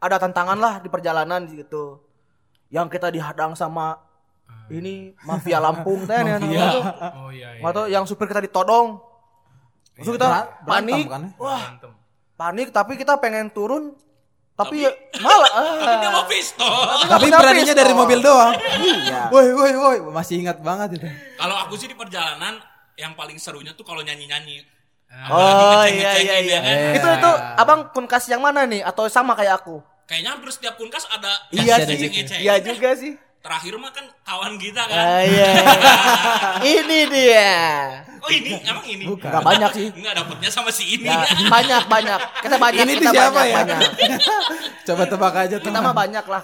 ada 0.00 0.16
tantangan 0.16 0.56
lah 0.56 0.74
di 0.80 0.88
perjalanan 0.88 1.44
gitu. 1.44 2.00
Yang 2.72 2.96
kita 2.96 3.12
dihadang 3.12 3.52
sama 3.52 4.00
ini 4.72 5.12
mafia 5.28 5.60
Lampung 5.60 6.08
teh 6.08 6.24
nih. 6.24 6.40
Mafia. 6.40 6.68
Oh 7.20 7.28
iya 7.28 7.48
iya. 7.52 7.68
Tahu 7.68 7.84
yang 7.92 8.08
supir 8.08 8.32
kita 8.32 8.40
ditodong. 8.40 8.96
Terus 9.94 10.16
kita 10.16 10.24
Ber- 10.24 10.48
berantem 10.64 10.88
panik. 10.88 11.04
kan 11.04 11.20
ya? 11.20 11.30
Wah, 11.36 11.60
Berantem. 11.60 11.90
panik 12.34 12.68
tapi 12.72 12.92
kita 12.96 13.20
pengen 13.20 13.52
turun 13.52 13.92
tapi, 14.54 14.86
ya, 14.86 14.90
malah 15.18 15.50
tapi 15.82 15.94
dia 15.98 16.06
ah. 16.06 16.12
mau 16.12 16.24
pistol 16.24 16.70
Tapi 17.04 17.26
Kenapa 17.26 17.42
beraninya 17.42 17.66
pistol? 17.68 17.82
dari 17.82 17.92
mobil 17.92 18.18
doang. 18.18 18.54
Iya. 18.78 19.20
Woi, 19.28 19.46
woi, 19.50 19.72
woi, 19.74 19.96
masih 20.08 20.38
ingat 20.40 20.58
banget 20.60 20.96
itu. 20.96 21.08
kalau 21.34 21.58
aku 21.58 21.74
sih 21.74 21.86
di 21.86 21.94
perjalanan 21.94 22.62
yang 22.94 23.12
paling 23.12 23.34
serunya 23.36 23.72
tuh 23.72 23.82
kalau 23.82 24.00
nyanyi 24.00 24.24
nyanyi 24.24 24.62
Oh 25.26 25.82
iya 25.86 26.10
iya 26.18 26.36
iya. 26.40 26.58
kan? 26.58 26.74
Eh. 26.90 26.94
Itu 26.98 27.06
itu 27.08 27.30
Abang 27.54 27.90
kunkas 27.90 28.26
yang 28.26 28.38
mana 28.38 28.62
nih 28.62 28.82
atau 28.82 29.06
sama 29.06 29.34
kayak 29.34 29.58
aku? 29.60 29.78
kayaknya 30.04 30.34
hampir 30.34 30.50
setiap 30.50 30.74
kunkas 30.74 31.06
ada 31.08 31.32
Iya 31.48 31.80
yang 31.80 31.88
sih. 31.88 32.10
Iya 32.38 32.54
juga 32.60 32.92
sih. 32.94 33.14
terakhir 33.40 33.76
mah 33.76 33.88
kan 33.88 34.04
kawan 34.20 34.54
kita 34.56 34.82
kan 34.84 34.96
Ah, 34.96 35.20
iya. 35.20 35.48
ini 36.74 37.00
dia. 37.08 37.52
Oh 38.24 38.30
ini 38.30 38.50
emang 38.58 38.84
ini 38.84 39.04
Gak 39.14 39.40
banyak 39.40 39.70
sih. 39.70 39.86
Enggak 39.92 40.14
dapetnya 40.16 40.48
sama 40.48 40.68
si 40.68 40.84
ini 40.90 41.04
Ya, 41.04 41.20
banyak 41.46 41.82
banyak. 41.84 42.20
Kita 42.40 42.56
banyak. 42.56 42.80
Ini 42.80 42.92
kita 42.94 43.04
tuh 43.04 43.12
siapa 43.12 43.30
banyak, 43.30 43.46
ya? 43.46 43.56
banyak. 43.60 43.78
Coba 44.86 45.02
tebak 45.04 45.34
aja 45.38 45.56
Kita 45.56 45.68
teman. 45.70 45.84
mah 45.84 45.94
banyak 45.94 46.24
lah. 46.24 46.42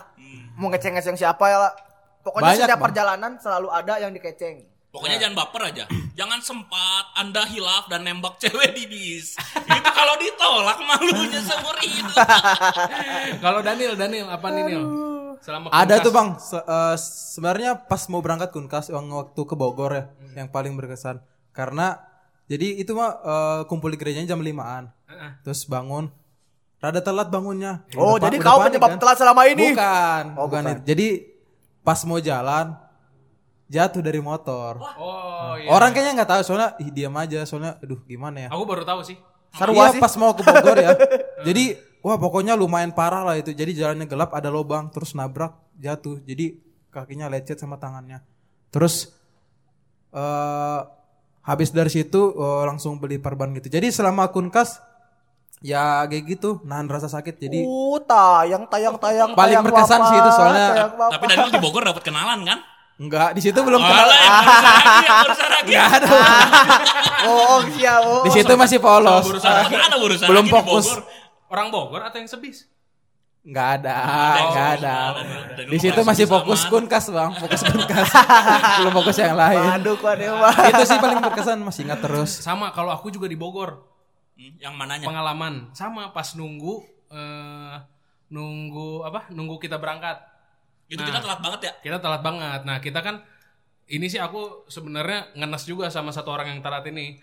Mau 0.54 0.68
ngeceng-ngeceng 0.68 1.16
siapa 1.16 1.44
ya 1.46 1.58
lah. 1.58 1.72
Pokoknya 2.20 2.52
Banyak, 2.52 2.60
setiap 2.62 2.76
Bang. 2.76 2.86
perjalanan 2.86 3.32
selalu 3.36 3.68
ada 3.70 3.94
yang 3.96 4.12
dikeceng. 4.12 4.56
Pokoknya 4.90 5.16
jangan 5.18 5.34
baper 5.38 5.62
aja. 5.66 5.84
Jangan 6.20 6.42
sempat 6.42 7.04
Anda 7.14 7.46
hilaf 7.46 7.88
dan 7.88 8.04
nembak 8.04 8.36
cewek 8.36 8.74
di 8.74 8.84
bis. 8.84 9.38
Itu 9.78 9.90
kalau 9.90 10.14
ditolak 10.16 10.76
malunya 10.78 11.40
seumur 11.40 11.78
hidup. 11.80 12.12
Kalau 13.40 13.60
Daniel, 13.60 13.94
Daniel 13.94 14.28
apa 14.28 14.46
nih 14.50 14.62
Nil? 14.66 14.82
Selama 15.40 15.72
Ada 15.72 15.96
Kunkas. 15.96 16.04
tuh 16.04 16.12
bang. 16.12 16.28
Se- 16.36 16.66
eh, 16.66 16.96
sebenarnya 17.32 17.70
pas 17.80 18.02
mau 18.06 18.20
berangkat 18.20 18.50
kunkas 18.50 18.92
waktu 18.92 19.40
ke 19.40 19.54
Bogor 19.54 19.90
ya, 19.90 20.04
yang 20.34 20.48
paling 20.48 20.76
berkesan. 20.76 21.24
Karena 21.50 21.98
jadi 22.46 22.76
itu 22.76 22.92
mah 22.92 23.10
eh, 23.16 23.60
kumpul 23.64 23.88
di 23.88 23.96
gerejanya 23.96 24.28
jam 24.28 24.40
limaan. 24.40 24.90
Heeh. 25.06 25.30
Terus 25.42 25.64
bangun. 25.64 26.10
Rada 26.76 26.98
telat 26.98 27.28
bangunnya. 27.28 27.84
Oh, 27.92 28.16
Udah 28.16 28.18
pa- 28.18 28.26
jadi 28.26 28.36
kau 28.40 28.58
penyebab 28.58 28.90
kan? 28.90 28.98
telat 28.98 29.16
selama 29.16 29.42
ini? 29.44 29.70
Bukan, 29.70 30.24
Oh, 30.34 30.46
bukan, 30.46 30.62
bukan. 30.62 30.72
itu. 30.72 30.80
Jadi 30.86 31.08
pas 31.80 32.00
mau 32.02 32.18
jalan 32.18 32.66
jatuh 33.66 34.00
dari 34.00 34.18
motor. 34.18 34.80
Oh 34.96 35.54
iya. 35.54 35.68
Orang 35.68 35.90
kayaknya 35.90 36.12
nggak 36.16 36.30
tahu 36.30 36.42
soalnya 36.42 36.74
ih, 36.76 36.88
diam 36.88 37.12
aja 37.14 37.44
soalnya 37.44 37.76
aduh 37.78 38.00
gimana 38.02 38.44
ya. 38.44 38.48
Aku 38.48 38.64
baru 38.64 38.82
tahu 38.82 39.00
sih. 39.02 39.20
Seru 39.52 39.72
Iya 39.72 39.92
sih. 39.92 40.00
pas 40.00 40.14
mau 40.16 40.32
ke 40.32 40.40
Bogor 40.40 40.74
ya. 40.74 40.90
Jadi 41.46 41.74
wah 42.00 42.16
pokoknya 42.16 42.54
lumayan 42.54 42.90
parah 42.90 43.22
lah 43.22 43.36
itu. 43.36 43.50
Jadi 43.50 43.76
jalannya 43.76 44.06
gelap 44.06 44.32
ada 44.32 44.48
lubang 44.48 44.88
terus 44.88 45.12
nabrak 45.12 45.52
jatuh. 45.76 46.16
Jadi 46.18 46.56
kakinya 46.88 47.28
lecet 47.28 47.56
sama 47.56 47.76
tangannya. 47.76 48.24
Terus 48.70 49.12
eh 50.10 50.80
habis 51.50 51.74
dari 51.74 51.90
situ 51.90 52.30
eh, 52.30 52.62
langsung 52.62 53.02
beli 53.02 53.18
perban 53.18 53.50
gitu. 53.58 53.66
Jadi 53.66 53.90
selama 53.90 54.30
kunkas 54.30 54.78
ya 55.60 56.06
kayak 56.06 56.24
gitu 56.30 56.62
nahan 56.62 56.86
rasa 56.86 57.10
sakit. 57.10 57.36
Jadi 57.36 57.66
Uh, 57.66 57.98
tayang, 58.06 58.64
tayang, 58.70 58.96
tayang. 58.96 59.30
Paling 59.34 59.58
tayang 59.58 59.64
berkesan 59.66 59.98
bapak, 59.98 60.08
sih 60.08 60.16
itu 60.16 60.30
soalnya-. 60.30 60.72
Tapi 61.10 61.24
Daniel 61.26 61.50
di 61.50 61.60
Bogor 61.60 61.82
dapat 61.82 62.02
kenalan 62.06 62.40
kan? 62.46 62.60
enggak 63.00 63.32
di 63.32 63.40
situ 63.40 63.56
belum 63.56 63.80
Oh, 63.80 63.88
kenal. 63.88 64.08
barusan 64.12 65.48
lagi. 65.48 65.72
Enggak 65.72 65.88
ada. 65.98 66.08
Oh, 67.20 67.36
oh, 67.36 67.58
siap. 67.76 68.00
Oh. 68.00 68.24
Di 68.24 68.30
situ 68.32 68.52
masih 68.56 68.80
polos. 68.80 69.28
Belum 70.24 70.44
fokus. 70.48 71.00
Orang 71.48 71.68
Bogor 71.68 72.00
atau 72.00 72.16
yang 72.16 72.28
sebis? 72.28 72.64
Enggak 73.40 73.80
ada, 73.80 73.96
Oh, 73.96 74.48
enggak 74.52 74.68
ada. 74.76 74.96
Dan 75.56 75.64
Di 75.72 75.78
situ 75.80 76.00
masih 76.04 76.28
sama. 76.28 76.34
fokus 76.44 76.60
kunkas, 76.68 77.08
Bang. 77.08 77.32
Fokus 77.40 77.62
kunkas. 77.64 78.08
belum 78.84 78.92
fokus 79.00 79.16
yang 79.16 79.32
lain. 79.32 79.80
Aduh, 79.80 79.96
kok 79.96 80.12
mah. 80.12 80.52
itu 80.68 80.82
sih 80.84 80.98
paling 81.00 81.18
berkesan 81.24 81.56
masih 81.64 81.88
ingat 81.88 82.04
terus 82.04 82.44
Sama 82.44 82.68
kalau 82.76 82.92
aku 82.92 83.08
juga 83.08 83.24
di 83.24 83.40
Bogor. 83.40 83.80
Hmm, 84.36 84.60
Yang 84.60 84.74
mananya? 84.76 85.06
Pengalaman 85.08 85.72
sama 85.72 86.12
pas 86.12 86.36
nunggu 86.36 86.84
eh 87.08 87.76
nunggu 88.28 89.08
apa? 89.08 89.32
Nunggu 89.32 89.56
kita 89.56 89.80
berangkat. 89.80 90.20
Itu 90.92 91.00
kita 91.00 91.24
telat 91.24 91.40
banget 91.40 91.60
ya. 91.64 91.72
Kita 91.80 91.96
telat 91.96 92.20
banget. 92.20 92.60
Nah, 92.68 92.76
kita 92.76 93.00
kan 93.00 93.24
ini 93.90 94.06
sih 94.06 94.22
aku 94.22 94.70
sebenarnya 94.70 95.34
ngenes 95.34 95.66
juga 95.66 95.90
sama 95.90 96.14
satu 96.14 96.30
orang 96.30 96.54
yang 96.54 96.60
telat 96.62 96.86
ini. 96.86 97.18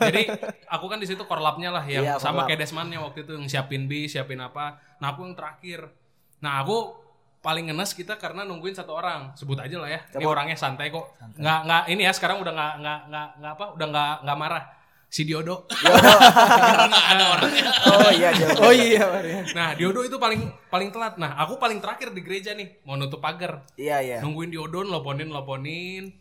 Jadi 0.00 0.24
aku 0.72 0.88
kan 0.88 0.96
di 0.96 1.04
situ 1.04 1.22
korlapnya 1.28 1.68
lah 1.68 1.84
yang 1.84 2.02
Iya, 2.02 2.14
sama 2.16 2.48
kayak 2.48 2.64
Desmannya 2.64 2.96
waktu 2.96 3.28
itu 3.28 3.36
yang 3.36 3.44
siapin 3.44 3.84
bis, 3.84 4.16
siapin 4.16 4.40
apa. 4.40 4.80
Nah, 5.04 5.12
aku 5.12 5.28
yang 5.28 5.36
terakhir. 5.36 5.92
Nah, 6.40 6.64
aku 6.64 6.96
paling 7.44 7.68
ngenes 7.68 7.92
kita 7.92 8.16
karena 8.16 8.48
nungguin 8.48 8.72
satu 8.72 8.96
orang. 8.96 9.36
Sebut 9.36 9.60
aja 9.60 9.76
lah 9.76 9.90
ya. 9.92 10.00
Ini 10.16 10.24
orangnya 10.24 10.56
santai 10.56 10.88
kok. 10.88 11.12
Nggak 11.36 11.60
nggak 11.68 11.82
ini 11.92 12.02
ya 12.08 12.12
sekarang 12.16 12.40
udah 12.40 12.52
nggak 12.56 12.72
nggak 12.80 13.00
nggak 13.12 13.28
nggak 13.42 13.52
apa? 13.52 13.66
Udah 13.76 13.86
nggak 13.92 14.14
nggak 14.24 14.38
marah. 14.40 14.64
Si 15.12 15.28
Diodo. 15.28 15.68
Karena 15.68 16.88
nggak 16.88 17.06
ada 17.12 17.24
orangnya. 17.36 17.64
Oh 17.84 18.08
iya, 18.08 18.28
dia. 18.32 18.48
oh 18.56 18.72
iya 18.72 19.04
Maria. 19.04 19.40
Nah, 19.52 19.68
Diodo 19.76 20.00
itu 20.08 20.16
paling 20.16 20.40
paling 20.72 20.88
telat. 20.88 21.20
Nah, 21.20 21.36
aku 21.36 21.60
paling 21.60 21.84
terakhir 21.84 22.16
di 22.16 22.24
gereja 22.24 22.56
nih, 22.56 22.80
mau 22.88 22.96
nutup 22.96 23.20
pagar. 23.20 23.68
Iya, 23.76 24.00
iya. 24.00 24.18
Nungguin 24.24 24.48
Diodo, 24.48 24.80
loponin, 24.80 25.28
loponin. 25.28 26.16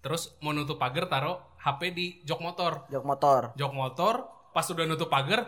Terus 0.00 0.32
mau 0.40 0.56
nutup 0.56 0.80
pagar, 0.80 1.12
taruh 1.12 1.36
HP 1.60 1.92
di 1.92 2.06
jok 2.24 2.40
motor. 2.40 2.88
Jok 2.88 3.04
motor. 3.04 3.40
Jok 3.52 3.72
motor, 3.76 4.14
pas 4.56 4.64
udah 4.64 4.88
nutup 4.88 5.12
pagar, 5.12 5.44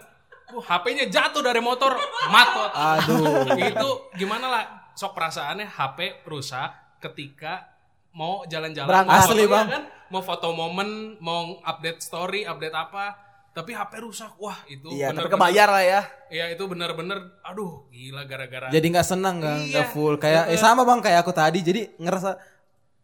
uh, 0.52 0.60
HP-nya 0.60 1.06
jatuh 1.08 1.40
dari 1.40 1.64
motor, 1.64 1.96
matot. 2.28 2.70
Aduh. 2.74 3.48
itu 3.54 3.90
gimana 4.18 4.46
lah? 4.50 4.64
Sok 4.92 5.14
perasaannya 5.14 5.70
HP 5.72 6.26
rusak 6.26 7.00
ketika 7.00 7.77
mau 8.18 8.42
jalan-jalan. 8.44 8.90
Berangkat. 8.90 9.14
Asli, 9.22 9.38
foto- 9.40 9.52
Bang. 9.52 9.66
kan? 9.68 9.82
Mau 10.08 10.20
foto 10.20 10.48
momen, 10.50 10.88
mau 11.18 11.40
update 11.62 12.00
story, 12.00 12.42
update 12.42 12.74
apa. 12.74 13.14
Tapi 13.48 13.70
HP 13.72 13.92
rusak. 14.00 14.34
Wah, 14.36 14.58
itu 14.66 14.86
Iya, 14.88 15.10
tapi 15.10 15.24
bener-bener- 15.24 15.34
kebayar 15.34 15.68
lah 15.68 15.84
ya. 15.84 16.00
Iya 16.28 16.44
itu 16.48 16.62
bener-bener 16.64 17.18
aduh 17.40 17.88
gila 17.88 18.22
gara-gara 18.22 18.68
Jadi 18.68 18.86
nggak 18.88 19.02
senang 19.04 19.38
nggak 19.38 19.58
Iya. 19.66 19.82
full. 19.88 20.14
Kayak 20.16 20.44
eh, 20.48 20.58
sama 20.58 20.82
bang 20.82 21.00
kayak 21.00 21.20
aku 21.20 21.32
tadi. 21.32 21.58
Jadi 21.60 21.80
ngerasa 21.96 22.38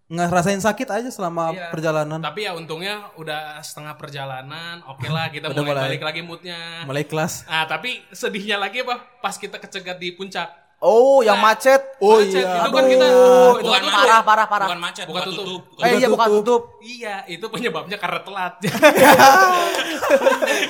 ngerasain 0.06 0.60
sakit 0.60 0.84
aja 0.86 1.08
selama 1.08 1.50
Iya. 1.50 1.70
perjalanan. 1.70 2.20
Tapi 2.20 2.44
ya 2.44 2.52
untungnya 2.52 3.10
udah 3.14 3.58
setengah 3.58 3.96
perjalanan, 3.96 4.84
oke 4.84 5.08
lah 5.08 5.26
kita 5.28 5.48
mulai, 5.50 5.64
mulai. 5.64 5.84
balik 5.88 6.02
lagi 6.04 6.20
moodnya. 6.20 6.84
Mulai 6.84 7.02
kelas. 7.02 7.44
Nah 7.44 7.64
tapi 7.64 8.04
sedihnya 8.10 8.54
lagi 8.54 8.80
apa? 8.80 9.00
Pas 9.18 9.34
kita 9.34 9.56
kecegat 9.56 9.96
di 9.96 10.12
puncak. 10.12 10.63
Oh, 10.78 11.20
yang 11.20 11.38
macet. 11.38 11.80
Oh 11.96 12.20
Macet. 12.20 12.40
iya. 12.40 12.60
Itu 12.60 12.70
kan 12.70 12.84
kita 12.84 13.04
Aduh, 13.04 13.52
itu 13.56 13.64
Bukan 13.64 13.80
kan 13.80 13.92
parah, 13.94 14.20
parah, 14.20 14.46
parah. 14.46 14.66
Bukan 14.68 14.80
macet, 14.82 15.04
Bukan 15.08 15.16
bukan 15.16 15.28
tutup. 15.32 15.46
tutup. 15.64 15.80
Eh, 15.80 15.92
iya 15.96 16.06
bukan 16.08 16.28
tutup. 16.40 16.62
Iya, 16.78 17.14
itu 17.26 17.46
penyebabnya 17.48 17.96
karena 17.96 18.20
telat. 18.20 18.52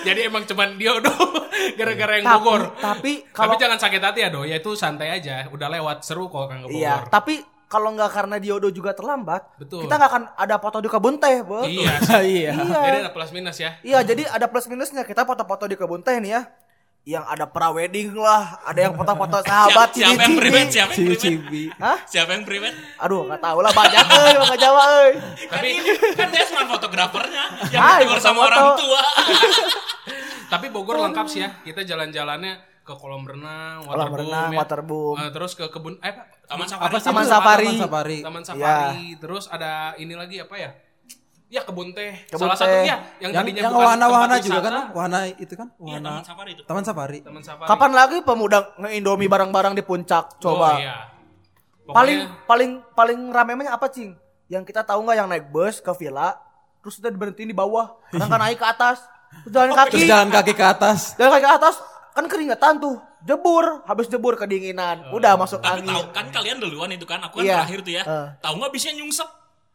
Jadi 0.06 0.20
emang 0.22 0.42
cuman 0.44 0.68
dia 0.76 0.90
udah 0.94 1.14
gara-gara 1.78 2.12
yang 2.16 2.26
Tapi, 2.26 2.36
Bogor. 2.38 2.60
tapi 2.74 3.12
Tapi 3.24 3.32
kalau 3.32 3.54
jangan 3.56 3.78
sakit 3.78 4.00
hati 4.00 4.20
ya, 4.22 4.28
Do. 4.30 4.40
Ya 4.44 4.56
itu 4.56 4.70
santai 4.74 5.08
aja. 5.10 5.46
Udah 5.48 5.68
lewat 5.68 6.02
seru 6.02 6.28
kok 6.28 6.46
kan 6.46 6.62
ke 6.62 6.66
Bogor. 6.68 6.78
Iya, 6.78 6.94
tapi 7.08 7.34
kalau 7.64 7.90
nggak 7.90 8.10
karena 8.12 8.36
Diodo 8.38 8.70
juga 8.70 8.94
terlambat, 8.94 9.58
Betul. 9.58 9.82
kita 9.82 9.98
nggak 9.98 10.08
akan 10.08 10.24
ada 10.38 10.56
foto 10.58 10.78
di 10.78 10.86
kebun 10.86 11.18
teh, 11.18 11.42
Bos. 11.42 11.66
Iya. 11.66 11.94
iya. 12.22 12.52
Jadi 12.54 12.96
ada 13.02 13.10
plus 13.10 13.30
minus 13.34 13.56
ya. 13.58 13.70
Iya, 13.82 13.98
jadi 14.06 14.22
ada 14.30 14.46
plus 14.46 14.66
minusnya. 14.70 15.02
Kita 15.02 15.26
foto-foto 15.26 15.66
di 15.66 15.74
kebun 15.74 16.06
teh 16.06 16.22
nih 16.22 16.30
ya. 16.30 16.42
Yang 17.04 17.24
ada 17.28 17.44
pra-wedding 17.44 18.16
lah, 18.16 18.64
ada 18.64 18.80
yang 18.80 18.96
foto-foto 18.96 19.44
sahabat 19.44 19.92
Siapa, 19.92 20.08
siapa 20.08 20.20
yang 20.24 20.34
private? 20.34 20.68
Siapa 20.72 20.90
yang 20.90 21.04
private? 21.04 21.68
Hah? 21.76 21.98
Siapa 22.08 22.30
yang 22.32 22.44
private? 22.44 22.76
Aduh, 22.96 23.28
nggak 23.28 23.40
tahu 23.40 23.58
lah 23.60 23.72
banyak 23.72 24.04
euy, 24.08 24.34
maka 24.40 24.56
Jawa 24.56 24.82
euy. 24.98 25.12
Tapi 25.44 25.68
Kan 26.16 26.28
dia 26.32 26.44
cuma 26.48 26.64
fotografernya 26.66 27.44
yang 27.68 27.76
Ah, 27.78 28.00
ditegur 28.00 28.18
sama 28.18 28.48
orang 28.48 28.72
tua. 28.74 29.02
Tapi 30.52 30.66
Bogor 30.68 30.96
lengkap 31.02 31.26
sih 31.26 31.40
ya. 31.40 31.52
Kita 31.60 31.84
jalan-jalannya 31.84 32.52
ke 32.80 32.92
kolam 32.94 33.24
renang, 33.24 33.80
Kolam 33.80 33.96
waterboom, 34.08 34.20
renang, 34.24 34.48
ya. 34.48 34.58
waterboom. 34.60 35.14
Eh, 35.18 35.30
terus 35.30 35.52
ke 35.52 35.64
kebun 35.68 36.00
eh 36.00 36.08
apa? 36.08 36.24
Taman 36.44 36.64
safari. 36.64 36.84
apa 36.84 36.96
sih? 36.96 37.04
Taman 37.04 37.24
safari. 37.24 37.66
Taman 37.66 37.76
safari. 37.78 38.18
Taman 38.20 38.44
safari. 38.44 39.04
Terus 39.16 39.44
ada 39.48 39.72
ini 39.96 40.12
lagi 40.12 40.36
apa 40.38 40.56
ya? 40.56 40.70
Ya 41.46 41.62
kebun 41.62 41.92
teh. 41.92 42.18
Kebun 42.26 42.40
Salah 42.40 42.56
teh. 42.56 42.66
satunya 42.66 42.86
yang, 42.88 43.00
Yang, 43.20 43.32
tadinya 43.36 43.60
yang 43.60 43.70
bukan 43.70 43.84
wahana-wahana 43.84 44.26
tempat 44.32 44.44
juga 44.44 44.60
kan, 44.60 44.72
wahana 44.90 45.18
itu 45.28 45.54
kan, 45.54 45.68
Iya, 45.70 45.84
wahana 45.86 46.10
taman 46.10 46.24
safari 46.24 46.50
itu. 46.50 46.62
Taman 46.64 46.82
safari. 46.82 47.18
Taman 47.20 47.42
safari. 47.42 47.68
Kapan 47.68 47.90
lagi 47.92 48.16
pemuda 48.20 48.58
nge-indomie 48.76 49.28
barang-barang 49.28 49.72
di 49.72 49.82
puncak? 49.82 50.24
Coba. 50.38 50.68
Oh, 50.68 50.78
iya. 50.78 50.96
Pokoknya- 51.80 51.94
Paling 51.94 52.18
paling 52.42 52.70
paling 52.90 53.18
ramenya 53.28 53.70
apa, 53.70 53.86
Cing? 53.86 54.16
Yang 54.46 54.64
kita 54.66 54.82
tahu 54.82 55.04
nggak 55.04 55.16
yang 55.16 55.28
naik 55.28 55.46
bus 55.48 55.78
ke 55.78 55.92
villa, 55.94 56.32
terus 56.80 56.96
kita 56.96 57.08
berhenti 57.10 57.44
di 57.44 57.52
bawah, 57.52 57.92
kadang 58.08 58.26
kan 58.26 58.40
naik 58.40 58.56
ke 58.56 58.66
atas, 58.66 59.04
terus 59.42 59.52
jalan 59.52 59.70
kaki, 59.70 59.90
Terus 59.94 60.04
jalan 60.06 60.28
kaki 60.30 60.52
ke 60.52 60.64
atas. 60.64 61.00
jalan 61.14 61.30
kaki 61.30 61.44
ke 61.44 61.52
atas, 61.54 61.74
kan 62.10 62.24
keringetan 62.24 62.74
tuh, 62.78 62.96
jebur, 63.20 63.84
habis 63.84 64.06
jebur 64.06 64.34
kedinginan, 64.34 65.06
udah 65.10 65.32
masuk 65.34 65.60
Tapi 65.60 65.80
tahu 65.82 65.92
angin. 66.02 66.08
kan 66.10 66.26
kalian 66.30 66.56
duluan 66.58 66.88
itu 66.88 67.04
kan, 67.04 67.20
aku 67.20 67.38
kan 67.38 67.44
Iya. 67.44 67.56
terakhir 67.62 67.78
tuh 67.80 67.92
ya. 67.92 68.02
Eh. 68.02 68.26
Tahu 68.38 68.54
nggak 68.58 68.72
bisa 68.72 68.88
nyungsep? 68.90 69.28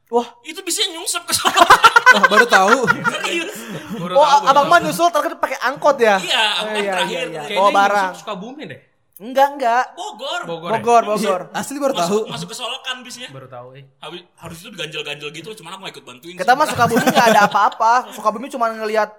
Wah, 0.09 0.25
Itu 0.41 0.65
bisa 0.65 0.81
nyungsep 0.89 1.21
ke 1.21 1.33
sana. 1.37 1.61
Wah, 2.17 2.23
baru 2.25 2.45
tahu. 2.49 2.77
Serius. 2.89 3.53
baru 3.93 4.13
oh 4.17 4.25
tahu, 4.25 4.49
abang 4.49 4.65
mah 4.65 4.81
nyusul 4.81 5.05
terakhir 5.13 5.37
pakai 5.37 5.61
angkot 5.61 6.01
ya? 6.01 6.17
Iya, 6.17 6.43
aku 6.57 6.65
kan 6.65 6.81
iya, 6.81 6.93
terakhir. 6.97 7.25
iya, 7.29 7.41
iya. 7.45 7.53
Yang 7.53 7.73
barang. 7.77 8.09
masuk 8.09 8.21
Sukabumi 8.25 8.63
deh. 8.65 8.79
Enggak 9.21 9.47
enggak. 9.53 9.85
Bogor. 9.93 10.41
Bogor. 10.49 10.69
ya? 10.73 10.73
Bogor, 10.81 11.03
Bogor. 11.13 11.41
Asli 11.53 11.77
baru 11.77 11.93
tahu. 11.93 12.09
Masuk, 12.09 12.23
masuk 12.33 12.47
ke 12.49 12.55
Solokan 12.57 12.97
bisnya. 13.05 13.29
Baru 13.29 13.45
tahu 13.45 13.67
eh. 13.77 13.85
Habis 14.01 14.21
harus 14.33 14.57
itu 14.65 14.69
diganjel-ganjel 14.73 15.29
gitu, 15.29 15.49
cuman 15.61 15.77
aku 15.77 15.81
nggak 15.85 15.93
ikut 15.93 16.05
bantuin. 16.09 16.35
Kita 16.41 16.51
mah 16.57 16.65
Sukabumi 16.65 17.05
nggak 17.05 17.27
ada 17.37 17.41
apa-apa. 17.51 17.93
Sukabumi 18.09 18.47
cuma 18.49 18.73
ngelihat 18.73 19.13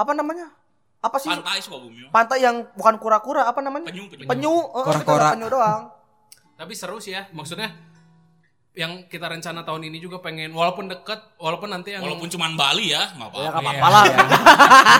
apa 0.00 0.12
namanya? 0.16 0.48
Apa 1.04 1.20
sih? 1.20 1.28
pantai 1.28 1.60
Sukabumi. 1.60 2.08
Pantai 2.08 2.40
yang 2.40 2.64
bukan 2.72 2.96
kura-kura, 2.96 3.44
apa 3.44 3.60
namanya? 3.60 3.92
Penyu, 3.92 4.08
penyu. 4.08 4.24
Penyu, 4.24 4.54
lihat 4.88 5.36
penyu 5.36 5.48
doang. 5.52 5.92
Tapi 6.56 6.72
seru 6.72 6.96
sih 6.96 7.12
ya. 7.12 7.28
Maksudnya 7.36 7.89
yang 8.70 9.02
kita 9.04 9.26
rencana 9.26 9.60
tahun 9.60 9.82
ini 9.84 9.98
juga 9.98 10.18
pengen 10.18 10.50
walaupun 10.50 10.86
deket, 10.86 11.18
walaupun 11.36 11.68
nanti 11.68 11.90
yang 11.90 12.06
Walaupun 12.06 12.30
cuman 12.30 12.54
Bali 12.54 12.94
ya, 12.94 13.02
nggak 13.12 13.28
Ya 13.28 13.50
apa-apa. 13.50 13.58
enggak 13.58 13.74
Iya. 13.74 13.82
apa-apa 13.82 13.88
lah. 13.90 14.04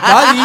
Bali. 0.03 0.41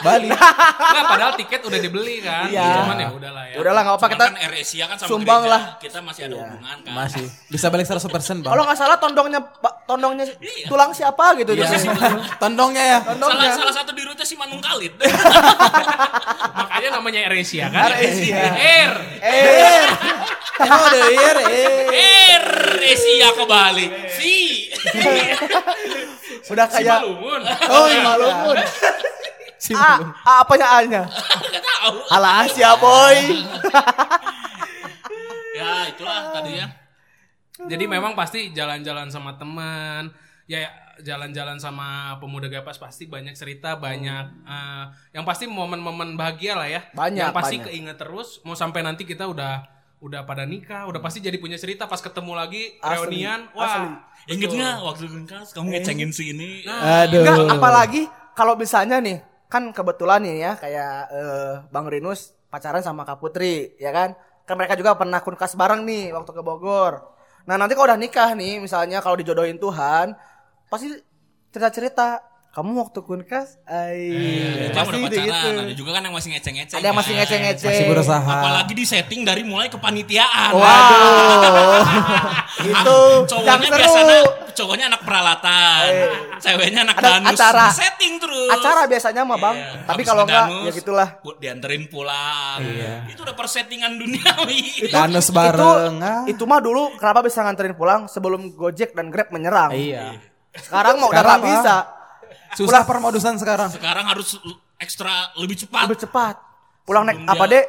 Bali. 0.00 0.28
Nggak, 0.32 1.04
padahal 1.06 1.32
tiket 1.36 1.60
udah 1.62 1.78
dibeli 1.78 2.16
kan. 2.18 2.48
Iya. 2.48 2.64
Cuman 2.80 2.96
ya 2.96 3.08
udahlah 3.12 3.44
ya. 3.44 3.56
Udahlah 3.56 3.80
enggak 3.82 3.96
apa 3.96 4.06
kita 4.08 4.22
kan 4.24 4.34
Air 4.38 4.52
Asia 4.56 4.84
kan 4.86 4.96
sama 4.96 5.10
sumbang 5.10 5.40
gereja, 5.42 5.52
lah. 5.52 5.62
Kita 5.78 5.98
masih 6.00 6.22
ada 6.24 6.34
hubungan 6.38 6.76
kan. 6.80 6.92
Masih. 6.96 7.26
Bisa 7.46 7.66
balik 7.68 7.84
100% 7.84 8.08
bang. 8.40 8.48
kalau 8.48 8.62
nggak 8.64 8.78
salah 8.78 8.96
tondongnya 8.96 9.40
tondongnya 9.84 10.24
Iya. 10.32 10.66
tulang 10.66 10.90
siapa 10.90 11.24
gitu 11.36 11.52
Iya. 11.52 11.68
Tondongnya 12.42 12.84
ya. 12.88 12.98
Salah, 12.98 13.12
Tondongnya. 13.12 13.52
salah 13.52 13.74
satu 13.74 13.92
di 13.92 14.02
rute 14.02 14.24
si 14.24 14.34
Manung 14.34 14.58
Kalit. 14.58 14.96
Makanya 16.58 16.88
namanya 16.90 17.20
AirAsia 17.22 17.68
kan. 17.68 17.92
Air 17.92 17.94
Asia. 18.00 18.42
Air. 18.50 18.92
Eh, 19.20 19.86
Oh, 20.62 20.86
the 20.94 21.02
year, 21.10 21.38
eh. 22.62 22.72
Air 22.78 22.94
Asia 22.94 23.28
ke 23.34 23.44
Bali. 23.44 23.86
Si. 24.14 24.36
udah 26.52 26.66
kayak 26.70 27.02
Lumun. 27.02 27.42
Oh, 27.70 27.86
malumun. 27.90 28.58
Si 29.62 29.72
A. 29.74 30.02
A 30.26 30.32
apanya 30.42 30.66
A-nya? 30.78 31.02
Nggak 31.06 31.62
tahu. 31.62 31.96
Alah, 32.10 32.46
siapa 32.50 32.78
boy? 32.82 33.18
Ya 35.52 36.66
Jadi 37.70 37.84
memang 37.86 38.18
pasti 38.18 38.50
jalan-jalan 38.50 39.06
sama 39.06 39.38
teman, 39.38 40.10
ya 40.50 40.66
jalan-jalan 40.98 41.62
sama 41.62 42.18
pemuda 42.18 42.50
gapas 42.50 42.80
pasti 42.80 43.06
banyak 43.06 43.38
cerita, 43.38 43.78
banyak 43.78 44.24
eh, 44.42 44.84
yang 45.14 45.22
pasti 45.22 45.46
momen-momen 45.46 46.18
bahagia 46.18 46.58
lah 46.58 46.66
ya. 46.66 46.80
Banyak, 46.90 47.30
Yang 47.30 47.36
pasti 47.36 47.56
banyak. 47.62 47.66
keinget 47.70 47.96
terus 48.02 48.42
mau 48.42 48.58
sampai 48.58 48.82
nanti 48.82 49.06
kita 49.06 49.30
udah 49.30 49.62
udah 50.02 50.26
pada 50.26 50.42
nikah, 50.42 50.90
udah 50.90 50.98
pasti 50.98 51.22
jadi 51.22 51.38
punya 51.38 51.54
cerita 51.54 51.86
pas 51.86 52.02
ketemu 52.02 52.34
lagi 52.34 52.74
Asli, 52.82 53.22
reunian. 53.22 53.46
asli. 53.54 53.86
Wah, 53.86 54.02
Ingat 54.26 54.50
nggak 54.50 54.76
waktu 54.82 55.04
kunkas 55.06 55.46
kamu 55.54 55.66
ngecengin 55.78 56.10
si 56.10 56.34
ini? 56.34 56.66
Aduh. 56.66 57.22
Enggak, 57.22 57.38
apalagi 57.54 58.02
kalau 58.34 58.58
misalnya 58.58 58.98
nih, 58.98 59.22
kan 59.46 59.70
kebetulan 59.70 60.26
nih 60.26 60.36
ya 60.42 60.52
kayak 60.58 60.94
eh, 61.14 61.54
Bang 61.70 61.86
Rinus 61.86 62.34
pacaran 62.50 62.82
sama 62.82 63.06
Kak 63.06 63.22
Putri, 63.22 63.78
ya 63.78 63.94
kan? 63.94 64.18
Kan 64.42 64.58
mereka 64.58 64.74
juga 64.74 64.98
pernah 64.98 65.22
kunkas 65.22 65.54
bareng 65.54 65.86
nih 65.86 66.10
waktu 66.10 66.34
ke 66.34 66.42
Bogor. 66.42 67.14
Nah, 67.46 67.54
nanti 67.58 67.74
kalau 67.78 67.90
udah 67.90 67.98
nikah 67.98 68.34
nih, 68.34 68.58
misalnya 68.58 68.98
kalau 69.02 69.14
dijodohin 69.18 69.58
Tuhan, 69.58 70.14
pasti 70.66 70.90
cerita-cerita 71.50 72.22
kamu 72.52 72.76
waktu 72.78 73.00
kunkas, 73.00 73.56
ai, 73.64 74.12
Kita 74.68 74.84
pasti 74.84 74.92
udah 74.94 75.08
gitu. 75.08 75.24
pacaran, 75.24 75.54
ada 75.58 75.72
juga 75.72 75.90
kan 75.90 76.02
yang 76.02 76.12
masih 76.12 76.28
ngeceng-ngeceng. 76.30 76.76
Ada 76.76 76.86
yang 76.86 76.96
masih 76.96 77.08
kan. 77.10 77.20
ngeceng-ngeceng. 77.24 77.72
Masih 77.72 77.86
berusaha. 77.88 78.28
Apalagi 78.30 78.72
di 78.72 78.84
setting 78.84 79.20
dari 79.22 79.40
mulai 79.40 79.66
kepanitiaan. 79.66 80.52
Waduh, 80.52 81.80
itu 82.68 82.96
yang 83.08 83.24
Cowoknya 83.24 83.56
seru. 83.64 83.80
biasanya 83.80 84.16
cowoknya 84.52 84.84
anak 84.86 85.00
peralatan, 85.00 85.82
ceweknya 86.38 86.80
anak 86.84 86.96
Ada 86.98 87.08
danus. 87.08 87.32
acara. 87.34 87.64
Di 87.64 87.74
setting 87.74 88.12
terus. 88.20 88.50
Acara 88.52 88.80
biasanya 88.84 89.22
mah 89.24 89.38
bang, 89.38 89.56
Iya. 89.56 89.70
tapi 89.88 90.02
kalau 90.04 90.22
enggak 90.22 90.46
ya 90.60 90.70
gitulah. 90.70 91.08
dianterin 91.40 91.82
pulang. 91.88 92.60
Iya. 92.60 93.08
Itu 93.08 93.24
udah 93.24 93.32
persettingan 93.32 93.96
duniawi. 93.96 94.92
Danus 94.92 95.32
bareng. 95.32 95.96
itu, 95.96 96.04
ah. 96.04 96.22
itu 96.28 96.44
mah 96.44 96.60
dulu 96.60 97.00
kenapa 97.00 97.24
bisa 97.24 97.40
nganterin 97.40 97.72
pulang 97.72 98.04
sebelum 98.06 98.52
Gojek 98.52 98.92
dan 98.92 99.08
Grab 99.08 99.32
menyerang. 99.32 99.72
Iya. 99.72 100.20
Sekarang 100.52 101.00
mau 101.00 101.08
udah 101.08 101.16
Sekarang 101.16 101.32
nggak 101.32 101.48
mah. 101.48 101.56
bisa. 101.56 101.76
Susah 102.56 102.84
permodusan 102.84 103.40
sekarang. 103.40 103.72
Sekarang 103.72 104.04
harus 104.08 104.36
ekstra 104.76 105.32
lebih 105.40 105.56
cepat. 105.64 105.88
Lebih 105.88 106.00
cepat. 106.08 106.36
Pulang 106.84 107.06
naik 107.08 107.24
apa 107.24 107.44
dek? 107.48 107.66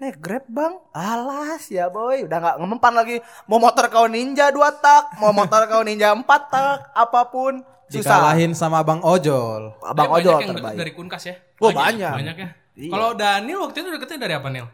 Naik 0.00 0.16
Grab 0.22 0.44
bang. 0.48 0.74
Alas 0.94 1.68
ya 1.68 1.90
boy. 1.90 2.24
Udah 2.24 2.38
nggak 2.40 2.56
ngemempan 2.62 2.92
lagi. 2.94 3.16
Mau 3.50 3.58
motor 3.60 3.90
kau 3.90 4.06
ninja 4.06 4.48
dua 4.54 4.72
tak. 4.72 5.18
Mau 5.18 5.34
motor 5.34 5.66
kau 5.66 5.82
ninja 5.82 6.14
empat 6.14 6.42
tak. 6.48 6.78
Apa 6.94 7.28
pun. 7.28 7.60
Susah. 7.90 8.22
Dikalahin 8.22 8.54
sama 8.54 8.86
Bang 8.86 9.02
Ojol. 9.02 9.74
Abang 9.82 10.14
ojol 10.14 10.38
banyak 10.38 10.46
yang 10.46 10.54
terbaik. 10.54 10.78
dari 10.78 10.92
Kunkas 10.94 11.22
ya. 11.26 11.34
Wah 11.58 11.74
banyak. 11.74 12.14
Banyak 12.22 12.36
ya. 12.38 12.48
Iya. 12.78 12.90
Kalau 12.94 13.08
Daniel 13.18 13.58
waktu 13.66 13.82
itu 13.82 13.88
deketnya 13.90 14.18
dari 14.24 14.34
apa 14.38 14.48
Nil? 14.48 14.66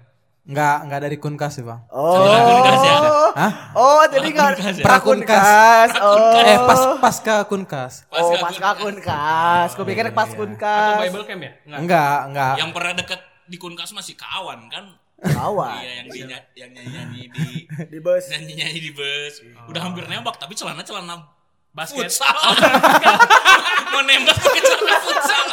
Enggak, 0.46 0.76
enggak 0.86 1.00
dari 1.02 1.16
Kunkas 1.18 1.52
sih, 1.52 1.64
Bang. 1.66 1.82
Oh. 1.90 2.22
Kunkas 2.22 2.80
ya? 2.80 2.94
Hah? 3.34 3.52
Oh, 3.74 4.02
jadi 4.06 4.28
nggak 4.30 4.48
Kunkas 4.54 4.76
ya? 4.78 4.84
prakunkas. 4.86 5.88
Oh. 5.98 6.38
Eh, 6.38 6.58
pas 6.62 6.80
pas 7.02 7.16
ke 7.18 7.36
Kunkas. 7.50 7.92
Oh, 8.08 8.30
Pasca 8.38 8.62
pas 8.70 8.78
kunkas. 8.78 9.68
Gue 9.74 9.84
pikir 9.84 10.06
pas 10.14 10.24
Atau 10.24 10.38
kunkas. 10.40 11.02
Bible 11.02 11.26
Camp 11.26 11.42
ya? 11.42 11.52
Enggak. 11.66 11.78
Enggak, 11.82 12.18
enggak. 12.30 12.54
Yang 12.56 12.70
pernah 12.70 12.92
deket 12.94 13.20
di 13.44 13.56
Kunkas 13.58 13.90
masih 13.90 14.14
kawan 14.14 14.70
kan? 14.70 14.84
Kawan. 15.18 15.82
Iya 15.82 15.92
yang 15.96 16.06
di 16.06 16.18
yang 16.54 16.70
nyanyi-nyanyi 16.70 17.22
di 17.26 17.44
Di 17.88 17.98
bus. 17.98 18.24
nyanyi-nyanyi 18.30 18.80
di 18.80 18.92
bus. 18.92 19.34
Udah 19.66 19.80
hampir 19.82 20.06
nembak 20.06 20.38
tapi 20.38 20.54
celana-celana 20.54 21.26
Basket. 21.74 22.06
futsal. 22.06 22.30
Mau 23.92 24.00
nembak 24.00 24.32
pakai 24.32 24.62
celana 24.62 24.96
futsal. 25.02 25.44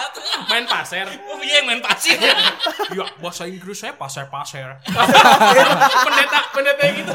Main 0.50 0.66
pasir. 0.66 1.06
Oh 1.30 1.40
iya 1.42 1.62
yang 1.62 1.68
main 1.70 1.82
pasir. 1.82 2.18
Ya, 2.18 3.06
bahasa 3.22 3.46
Inggris 3.46 3.78
saya 3.80 3.94
pasir-pasir. 3.94 4.66
pendeta, 6.06 6.40
pendeta 6.54 6.82
yang 6.86 6.96
gitu. 7.02 7.14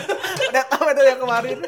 Udah 0.48 0.64
tahu 0.66 0.84
itu 0.90 1.02
yang 1.04 1.20
kemarin. 1.20 1.58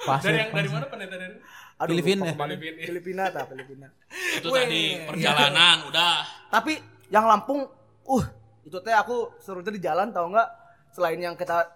Pasir, 0.00 0.30
Dari 0.32 0.38
yang 0.42 0.50
dari 0.54 0.68
mana 0.70 0.86
pendeta 0.86 1.14
dari? 1.16 1.36
Aduh, 1.80 1.96
Filipina. 1.96 2.22
lupa 2.28 2.34
kemarin. 2.36 2.56
Filipina. 2.60 2.86
Filipina 2.86 3.22
tak 3.32 3.44
Filipina. 3.48 3.86
Itu 4.36 4.48
tadi 4.52 4.82
perjalanan 5.08 5.76
udah. 5.88 6.14
Tapi 6.52 6.72
yang 7.08 7.24
Lampung, 7.24 7.64
uh, 8.04 8.24
itu 8.62 8.78
teh 8.84 8.92
aku 8.92 9.34
serunya 9.40 9.72
di 9.72 9.80
jalan 9.80 10.12
tau 10.12 10.28
nggak? 10.28 10.48
Selain 10.92 11.16
yang 11.16 11.34
kita 11.38 11.72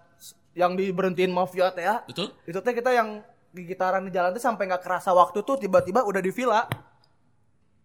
yang 0.55 0.77
diberhentiin 0.77 1.33
mafia 1.33 1.67
teh 1.75 1.83
ya, 1.83 1.99
Betul? 2.07 2.31
itu 2.47 2.59
teh 2.63 2.71
kita 2.71 2.95
yang 2.95 3.19
di 3.51 3.67
gitaran 3.67 4.03
di 4.07 4.11
jalan 4.11 4.31
tuh 4.35 4.43
sampai 4.43 4.67
nggak 4.67 4.83
kerasa 4.83 5.11
waktu 5.11 5.43
tuh 5.43 5.59
tiba-tiba 5.59 6.03
udah 6.05 6.21
di 6.23 6.31
villa. 6.31 6.67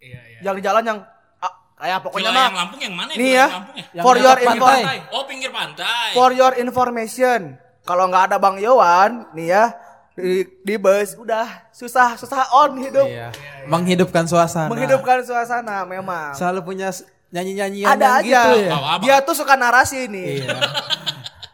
Iya, 0.01 0.21
iya. 0.27 0.39
Yang 0.43 0.55
di 0.55 0.63
jalan 0.63 0.83
yang 0.83 0.99
ah, 1.39 1.53
kayak 1.75 1.99
pokoknya 2.01 2.31
mah 2.31 2.43
yang 2.43 2.57
Lampung 2.57 2.81
yang 2.81 2.95
mana? 2.95 3.11
Nih 3.13 3.31
ya. 3.31 3.47
yang 3.47 3.53
Lampung 3.55 3.77
ya? 3.77 3.85
For 4.01 4.15
your 4.17 4.39
pantai. 4.39 4.81
info, 4.83 5.11
Oh 5.11 5.23
pinggir 5.25 5.51
pantai. 5.51 6.09
for 6.13 6.31
your 6.31 6.53
information. 6.57 7.41
Kalau 7.81 8.05
nggak 8.07 8.25
ada 8.27 8.37
Bang 8.37 8.57
Yowan, 8.57 9.33
nih 9.33 9.49
ya 9.51 9.65
di, 10.13 10.45
di 10.61 10.75
bus 10.77 11.15
udah 11.15 11.47
susah 11.71 12.13
susah 12.15 12.53
on 12.55 12.77
hidup, 12.79 13.05
Iya. 13.05 13.33
Menghidupkan 13.65 14.25
suasana. 14.25 14.69
menghidupkan 14.69 15.21
suasana 15.21 15.85
memang. 15.85 16.33
Selalu 16.33 16.61
punya 16.63 16.89
s- 16.89 17.05
nyanyi-nyanyian 17.31 17.89
ada 17.89 18.21
yang 18.21 18.21
aja. 18.21 18.41
gitu 18.43 18.51
ya. 18.61 18.73
Dia 19.01 19.17
tuh 19.21 19.35
suka 19.35 19.55
narasi 19.55 20.07
nih. 20.07 20.43
Iya. 20.43 20.59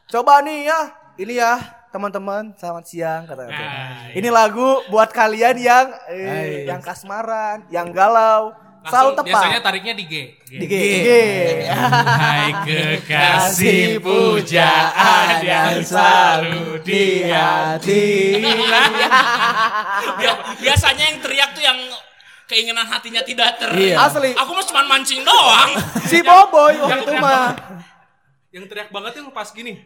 Coba 0.09 0.39
nih 0.41 0.67
ya, 0.67 0.81
ini 1.17 1.35
ya 1.37 1.59
teman-teman, 1.97 2.53
selamat 2.55 2.85
siang 2.85 3.25
kata. 3.25 3.49
Nah, 3.49 4.13
Ini 4.13 4.29
lagu 4.29 4.85
buat 4.87 5.09
kalian 5.11 5.57
yang 5.57 5.87
eh, 6.07 6.29
Hai. 6.29 6.49
yang 6.69 6.85
kasmaran, 6.85 7.65
yang 7.69 7.89
galau, 7.89 8.53
selalu 8.85 9.11
tepat. 9.17 9.29
biasanya 9.33 9.61
tariknya 9.65 9.95
di 9.97 10.05
G. 10.05 10.15
G. 10.39 10.53
Di 10.53 10.67
G. 10.69 10.75
G. 10.77 11.11
Hai 11.73 12.53
kekasih 12.63 13.97
pujaan 13.99 15.41
yang 15.41 15.81
selalu 15.81 16.85
di 16.85 17.25
hati. 17.25 18.05
Bia- 20.15 20.43
Biasanya 20.61 21.05
yang 21.09 21.19
teriak 21.19 21.51
tuh 21.51 21.65
yang 21.65 21.79
keinginan 22.45 22.85
hatinya 22.85 23.25
tidak 23.25 23.57
ter. 23.57 23.73
Iya. 23.73 24.05
Asli. 24.05 24.37
Aku 24.37 24.53
mah 24.53 24.65
cuma 24.65 24.85
mancing 24.87 25.25
doang. 25.25 25.71
Si 26.05 26.21
Boboy 26.21 26.77
waktu 26.77 27.01
itu 27.01 27.13
mah. 27.17 27.57
Yang 28.53 28.65
teriak 28.69 28.93
banget 28.93 29.13
yang 29.17 29.33
pas 29.33 29.49
gini. 29.49 29.81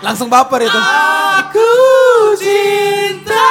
langsung 0.00 0.28
baper 0.28 0.60
itu. 0.62 0.78
Aku 1.36 1.68
cinta. 2.38 3.44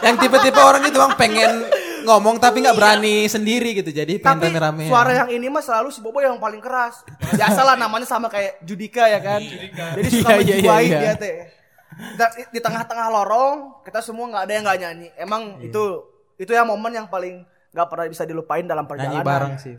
yang 0.00 0.14
tipe-tipe 0.16 0.56
orang 0.56 0.80
itu 0.82 0.94
bang 0.94 1.12
pengen 1.16 1.50
ngomong 2.04 2.38
tapi 2.38 2.60
nggak 2.60 2.72
berani 2.72 3.26
sendiri 3.26 3.74
gitu. 3.74 3.90
Jadi 3.90 4.16
pengen 4.16 4.38
Tapi 4.38 4.46
rame-rame. 4.54 4.84
suara 4.86 5.10
yang 5.16 5.28
ini 5.28 5.46
mah 5.48 5.60
selalu 5.60 5.90
si 5.90 5.98
Boboy 5.98 6.22
yang 6.22 6.38
paling 6.38 6.58
keras. 6.58 7.02
Biasalah 7.28 7.74
namanya 7.76 8.06
sama 8.06 8.26
kayak 8.26 8.62
Judika 8.62 9.04
ya 9.04 9.18
kan. 9.18 9.40
Jadi 9.98 10.08
suka 10.08 10.32
Iya, 10.36 10.38
iya, 10.38 10.56
iya, 10.56 10.74
iya. 10.80 10.98
dia 11.02 11.12
teh. 11.14 11.34
Di- 12.14 12.46
Di 12.52 12.58
tengah-tengah 12.60 13.06
lorong 13.10 13.82
kita 13.82 13.98
semua 13.98 14.24
nggak 14.28 14.42
ada 14.46 14.52
yang 14.52 14.62
nggak 14.64 14.78
nyanyi. 14.78 15.08
Emang 15.16 15.42
itu 15.60 15.82
itu 16.36 16.48
ya 16.48 16.62
momen 16.62 16.92
yang 16.94 17.06
paling 17.06 17.42
nggak 17.76 17.86
pernah 17.86 18.08
bisa 18.08 18.24
dilupain 18.24 18.64
dalam 18.64 18.82
Nyanyi 18.82 18.96
perjalanan. 19.20 19.26
bareng 19.28 19.54
sih. 19.60 19.76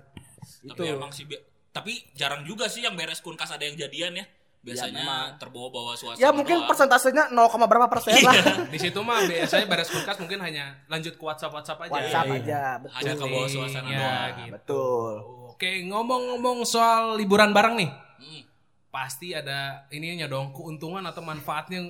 Tapi 0.64 0.84
emang 0.86 1.10
sih 1.10 1.26
tapi 1.68 1.94
jarang 2.14 2.42
juga 2.42 2.66
sih 2.66 2.82
yang 2.82 2.94
beres 2.94 3.20
kunkas 3.20 3.50
ada 3.50 3.62
yang 3.62 3.74
jadian 3.76 4.14
ya. 4.14 4.26
Biasanya 4.58 5.38
terbawa-bawa 5.38 5.94
suasana. 5.96 6.20
Ya 6.20 6.30
mungkin 6.30 6.60
doang. 6.60 6.68
persentasenya 6.68 7.32
0, 7.32 7.40
berapa 7.64 7.88
persen 7.88 8.20
lah. 8.20 8.34
Di 8.74 8.78
situ 8.78 9.00
mah 9.00 9.24
biasanya 9.24 9.64
beres 9.64 9.88
kulkas 9.88 10.18
mungkin 10.18 10.42
hanya 10.42 10.76
lanjut 10.86 11.16
ke 11.16 11.24
WhatsApp 11.24 11.54
WhatsApp 11.54 11.88
aja. 11.88 11.94
WhatsApp 11.94 12.28
Iya. 12.28 12.36
aja, 12.36 12.62
betul. 12.78 12.96
Hanya 12.98 13.14
ke 13.14 13.26
bawah 13.26 13.48
suasana 13.48 13.88
Ya, 13.88 13.96
doang. 13.96 14.34
gitu. 14.36 14.52
Betul. 14.54 15.14
Oke, 15.54 15.72
ngomong-ngomong 15.86 16.58
soal 16.68 17.16
liburan 17.16 17.56
bareng 17.56 17.80
nih. 17.80 17.90
Hmm. 18.18 18.44
Pasti 18.90 19.32
ada 19.32 19.86
ininya 19.88 20.26
dong, 20.26 20.52
keuntungan 20.52 21.06
atau 21.06 21.22
manfaatnya 21.22 21.88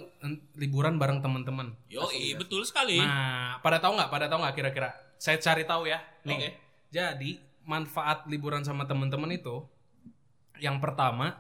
liburan 0.54 1.00
bareng 1.00 1.24
teman-teman. 1.24 1.72
Yo, 1.88 2.04
betul 2.36 2.62
sekali. 2.62 3.00
Nah, 3.00 3.58
pada 3.58 3.80
tahu 3.80 3.96
nggak? 3.96 4.10
Pada 4.12 4.26
tahu 4.28 4.44
nggak 4.44 4.54
kira-kira? 4.54 4.92
Saya 5.18 5.38
cari 5.42 5.66
tahu 5.66 5.90
ya. 5.90 6.00
Nih. 6.26 6.38
Oke. 6.38 6.50
Jadi, 6.94 7.32
manfaat 7.68 8.24
liburan 8.32 8.64
sama 8.64 8.88
teman-teman 8.88 9.28
itu 9.36 9.66
yang 10.58 10.80
pertama 10.80 11.36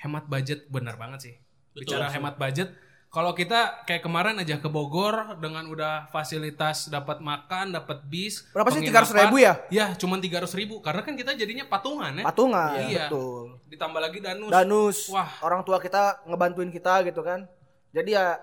hemat 0.00 0.26
budget 0.26 0.66
benar 0.72 0.96
banget 0.96 1.20
sih. 1.30 1.34
Betul. 1.76 2.00
Bicara 2.00 2.06
hemat 2.10 2.34
budget, 2.40 2.72
kalau 3.14 3.30
kita 3.30 3.86
kayak 3.86 4.02
kemarin 4.02 4.42
aja 4.42 4.58
ke 4.58 4.66
Bogor 4.66 5.38
dengan 5.38 5.70
udah 5.70 6.10
fasilitas 6.10 6.90
dapat 6.90 7.22
makan, 7.22 7.70
dapat 7.70 8.02
bis. 8.10 8.42
Berapa 8.50 8.74
sih, 8.74 8.82
penginapan. 8.82 9.30
300.000 9.30 9.38
ya? 9.38 9.52
Ya, 9.70 9.86
cuman 9.94 10.18
300 10.18 10.50
ribu. 10.58 10.82
Karena 10.82 11.06
kan 11.06 11.14
kita 11.14 11.38
jadinya 11.38 11.62
patungan 11.70 12.10
ya. 12.10 12.24
Patungan, 12.26 12.74
Iya. 12.74 13.06
betul. 13.06 13.62
Ditambah 13.70 14.00
lagi 14.02 14.18
danus. 14.18 14.50
Danus, 14.50 14.98
Wah. 15.14 15.30
orang 15.46 15.62
tua 15.62 15.78
kita 15.78 16.26
ngebantuin 16.26 16.74
kita 16.74 17.06
gitu 17.06 17.22
kan. 17.22 17.46
Jadi 17.94 18.18
ya 18.18 18.34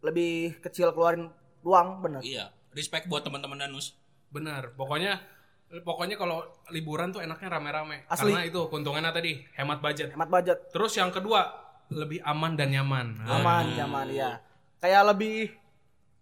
lebih 0.00 0.56
kecil 0.64 0.88
keluarin 0.96 1.28
uang 1.60 2.00
bener. 2.00 2.24
Iya, 2.24 2.48
respect 2.78 3.04
buat 3.06 3.20
teman-teman 3.20 3.58
Danus. 3.58 3.98
Bener. 4.30 4.70
Pokoknya 4.72 5.18
pokoknya 5.82 6.14
kalau 6.14 6.40
liburan 6.68 7.10
tuh 7.10 7.20
enaknya 7.20 7.50
rame-rame. 7.50 8.06
Asli. 8.06 8.30
Karena 8.30 8.46
itu 8.46 8.60
keuntungannya 8.64 9.10
tadi 9.10 9.42
hemat 9.52 9.82
budget. 9.82 10.14
Hemat 10.14 10.30
budget, 10.30 10.58
Terus 10.70 10.94
yang 10.94 11.10
kedua 11.10 11.50
lebih 11.90 12.22
aman 12.22 12.54
dan 12.54 12.70
nyaman. 12.70 13.18
Aman, 13.20 13.74
nyaman 13.74 14.06
ya. 14.08 14.38
Kayak 14.78 15.10
lebih 15.10 15.50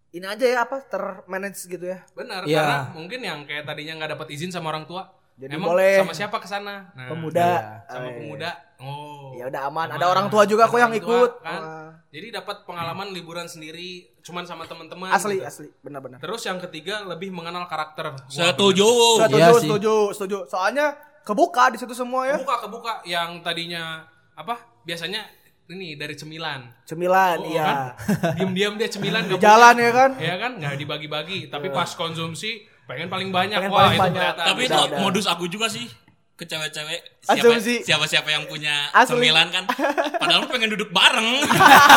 ini 0.09 0.25
aja 0.25 0.41
ya 0.41 0.59
apa 0.63 0.81
termanage 0.81 1.63
gitu 1.63 1.83
ya. 1.85 1.99
Benar, 2.11 2.43
Iya. 2.43 2.57
karena 2.57 2.77
mungkin 2.91 3.19
yang 3.21 3.39
kayak 3.43 3.63
tadinya 3.63 3.99
nggak 3.99 4.11
dapat 4.17 4.27
izin 4.31 4.49
sama 4.49 4.71
orang 4.71 4.87
tua, 4.87 5.11
Jadi 5.35 5.53
emang 5.53 5.75
boleh. 5.75 5.99
sama 6.01 6.15
siapa 6.15 6.37
ke 6.39 6.47
sana? 6.47 6.89
Nah, 6.95 7.07
Pemuda. 7.11 7.49
sama 7.85 8.07
Eh, 8.07 8.13
pemuda. 8.17 8.49
Oh. 8.79 9.35
Ya 9.35 9.45
udah 9.45 9.61
aman. 9.67 9.87
Aman. 9.91 9.97
Ada 9.99 10.05
orang 10.07 10.27
tua 10.27 10.43
juga 10.43 10.65
kok 10.65 10.79
yang 10.79 10.89
tua, 10.89 10.97
ikut. 10.97 11.31
kan? 11.43 11.61
Jadi 12.07 12.31
dapat 12.31 12.63
pengalaman 12.63 13.11
liburan 13.11 13.45
sendiri 13.45 14.07
cuman 14.21 14.43
sama 14.43 14.63
teman-teman. 14.63 15.11
Asli, 15.11 15.37
gitu. 15.37 15.45
asli, 15.45 15.67
benar-benar. 15.79 16.17
Terus 16.17 16.39
yang 16.41 16.55
ketiga 16.57 17.03
lebih 17.03 17.29
mengenal 17.29 17.67
karakter. 17.67 18.15
Wah, 18.15 18.27
Setuju. 18.27 18.87
Setuju, 19.19 19.35
Iya 19.35 19.49
sih. 19.51 19.67
setuju, 19.67 19.95
setuju. 20.11 20.37
Soalnya 20.47 20.95
kebuka 21.21 21.67
di 21.67 21.77
situ 21.77 21.91
semua 21.91 22.23
ya. 22.25 22.39
Kebuka 22.39 22.57
kebuka 22.63 22.93
yang 23.03 23.43
tadinya 23.43 24.07
apa? 24.33 24.55
Biasanya 24.81 25.27
ini 25.67 25.93
dari 25.93 26.15
cemilan. 26.15 26.63
Cemilan, 26.87 27.37
Oh, 27.37 27.51
iya. 27.51 27.91
kan? 27.99 28.35
Diam-diam 28.39 28.79
dia 28.79 28.87
cemilan 28.87 29.27
Di 29.27 29.35
jalan 29.43 29.75
ya 29.75 29.91
kan? 29.91 30.11
Iya 30.15 30.35
kan? 30.39 30.51
Nggak 30.55 30.75
dibagi-bagi. 30.79 31.39
Tapi 31.51 31.67
pas 31.69 31.91
konsumsi 31.91 32.63
pengen 32.87 33.11
paling 33.11 33.35
banyak. 33.35 33.59
Pengen 33.59 33.71
Wah 33.75 33.83
paling 33.83 33.91
itu 33.91 34.03
banyak. 34.07 34.15
kelihatan. 34.15 34.45
Tapi 34.47 34.61
itu 34.63 34.81
modus 34.95 35.25
aku 35.27 35.51
juga 35.51 35.67
sih 35.67 35.91
ke 36.37 36.45
cewek-cewek 36.45 37.01
Asumsi. 37.25 37.81
siapa 37.81 38.05
siapa 38.05 38.29
yang 38.29 38.45
punya 38.45 38.93
Asli. 38.93 39.17
cemilan 39.17 39.49
kan 39.49 39.65
padahal 40.21 40.45
pengen 40.45 40.69
duduk 40.69 40.93
bareng 40.93 41.41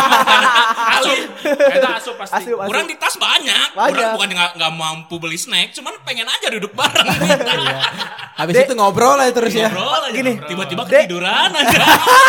asup. 0.96 1.18
Itu 1.44 1.86
asup 1.86 2.14
pasti. 2.16 2.34
Asup, 2.40 2.56
asup. 2.56 2.66
kurang 2.66 2.84
di 2.84 2.96
tas 2.96 3.14
banyak, 3.14 3.68
Banyak. 3.70 3.92
kurang 3.92 4.10
bukan 4.16 4.28
nggak 4.32 4.50
nggak 4.56 4.72
mampu 4.74 5.14
beli 5.16 5.36
snack 5.36 5.70
cuman 5.70 5.92
pengen 6.02 6.24
aja 6.24 6.48
duduk 6.48 6.72
bareng 6.72 7.04
Habis 8.40 8.56
itu 8.58 8.72
ngobrol 8.72 9.20
lah 9.20 9.28
terus 9.28 9.52
ya. 9.52 9.68
Ngobrol 9.68 10.00
aja, 10.02 10.08
Gini. 10.10 10.32
tiba-tiba 10.40 10.82
ketiduran 10.82 11.52
aja 11.52 11.76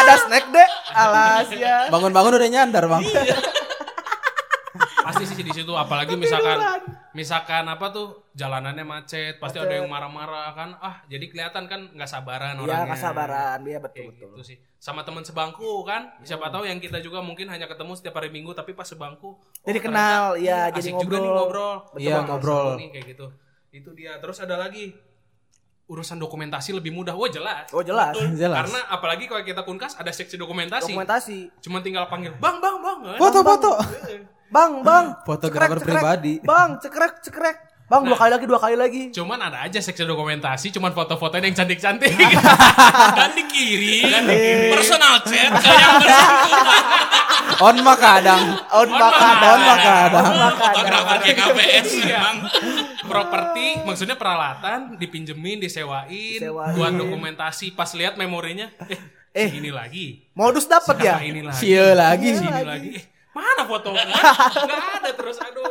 Ada 0.04 0.16
snack 0.22 0.46
deh. 0.52 0.68
Alas 0.92 1.48
ya. 1.50 1.88
Bangun-bangun 1.88 2.36
udah 2.36 2.50
nyandar, 2.52 2.84
Bang. 2.86 3.08
Pasti 5.02 5.24
sih 5.26 5.42
di 5.42 5.50
situ 5.50 5.74
apalagi 5.74 6.14
misalkan 6.14 6.58
misalkan 7.12 7.66
apa 7.66 7.90
tuh 7.90 8.30
jalanannya 8.32 8.86
macet, 8.86 9.36
pasti 9.38 9.58
ada 9.58 9.74
yang 9.74 9.86
marah-marah 9.86 10.54
kan. 10.54 10.70
Ah, 10.80 11.04
jadi 11.06 11.28
kelihatan 11.28 11.68
kan 11.68 11.92
nggak 11.92 12.08
sabaran 12.08 12.56
Iya, 12.56 12.64
orangnya. 12.64 12.94
kesabaran. 12.94 13.58
Iya 13.62 13.78
Kayak 13.78 13.84
betul 13.84 14.06
gitu 14.14 14.26
betul. 14.32 14.44
sih. 14.46 14.58
Sama 14.78 15.02
teman 15.04 15.22
sebangku 15.22 15.84
kan. 15.84 16.16
Siapa 16.22 16.48
tahu 16.48 16.64
yang 16.64 16.80
kita 16.80 16.98
juga 17.00 17.20
mungkin 17.20 17.50
hanya 17.50 17.68
ketemu 17.68 17.92
setiap 17.94 18.16
hari 18.18 18.30
Minggu 18.30 18.54
tapi 18.54 18.72
pas 18.72 18.86
sebangku 18.86 19.36
oh, 19.36 19.68
Jadi 19.68 19.78
ternyata, 19.78 20.34
kenal, 20.34 20.72
asik 20.72 20.74
jadi 20.80 20.90
juga 20.98 21.16
nih 21.18 21.30
ngobrol. 21.30 21.36
ngobrol. 21.36 21.76
Iya, 22.00 22.16
Betul, 22.16 22.28
ngobrol. 22.32 22.66
seru 22.66 22.80
nih, 22.80 22.90
kayak 22.90 23.06
gitu. 23.12 23.26
Itu 23.72 23.90
dia. 23.92 24.12
Terus 24.18 24.38
ada 24.40 24.56
lagi 24.58 24.96
urusan 25.92 26.16
dokumentasi 26.16 26.72
lebih 26.72 26.96
mudah. 26.96 27.12
Wah, 27.12 27.28
jelas. 27.28 27.68
Oh 27.76 27.84
jelas. 27.84 28.16
Jelas. 28.16 28.64
Karena 28.64 28.80
apalagi 28.88 29.28
kalau 29.28 29.44
kita 29.44 29.68
kunkas 29.68 30.00
ada 30.00 30.16
seksi 30.16 30.40
dokumentasi. 30.40 30.88
Dokumentasi. 30.88 31.52
Cuma 31.60 31.84
tinggal 31.84 32.08
panggil, 32.08 32.32
"Bang, 32.40 32.64
Bang, 32.64 32.80
Bang." 32.80 33.20
Foto-foto. 33.20 33.76
Bang, 34.52 34.84
bang. 34.84 35.16
Fotografer 35.24 35.80
Cekrek, 35.80 35.88
cekrek. 35.88 35.96
pribadi. 36.04 36.34
Bang, 36.44 36.76
cekrek, 36.84 37.14
cekrek. 37.24 37.58
Bang, 37.92 38.08
dua 38.08 38.16
Nah. 38.16 38.20
kali 38.24 38.32
lagi, 38.32 38.46
dua 38.48 38.56
kali 38.58 38.76
lagi. 38.76 39.02
Cuman 39.12 39.36
ada 39.38 39.58
aja 39.62 39.76
seksi 39.76 40.08
dokumentasi, 40.08 40.72
cuman 40.72 40.96
foto-fotonya 40.96 41.44
yang 41.44 41.58
cantik-cantik. 41.58 42.16
dan 43.20 43.36
di 43.36 43.44
kiri 43.46 44.08
personal 44.72 45.20
chat 45.22 45.52
yang 45.52 46.00
bersangkutan 46.00 46.72
On 47.60 47.76
mah 47.78 47.98
kadang. 48.00 48.42
On 48.72 48.88
makadam. 48.88 49.52
On 49.52 49.60
mah 49.62 49.78
kadang. 49.78 50.26
fotografer 50.56 51.18
GKPS 51.22 51.88
Iya. 52.00 52.16
memang 52.16 52.36
Properti 53.04 53.84
maksudnya 53.84 54.16
peralatan 54.16 54.96
dipinjemin, 54.96 55.60
disewain, 55.60 56.40
Disewain. 56.40 56.72
buat 56.74 56.96
dokumentasi. 56.96 57.76
Pas 57.76 57.92
lihat 57.92 58.16
memorinya, 58.16 58.72
eh, 58.88 58.96
Eh. 59.36 59.50
ini 59.52 59.68
lagi. 59.68 60.32
Modus 60.32 60.64
dapat 60.64 60.96
ya? 60.98 61.20
Ini 61.20 61.44
lagi. 61.44 61.60
Sia 61.60 61.92
lagi. 61.92 62.30
Sini 62.34 62.64
lagi. 62.64 62.90
Eh, 62.96 63.04
mana 63.36 63.68
foto? 63.68 63.92
Nggak 64.00 64.80
ada 64.96 65.12
terus, 65.12 65.36
aduh. 65.38 65.68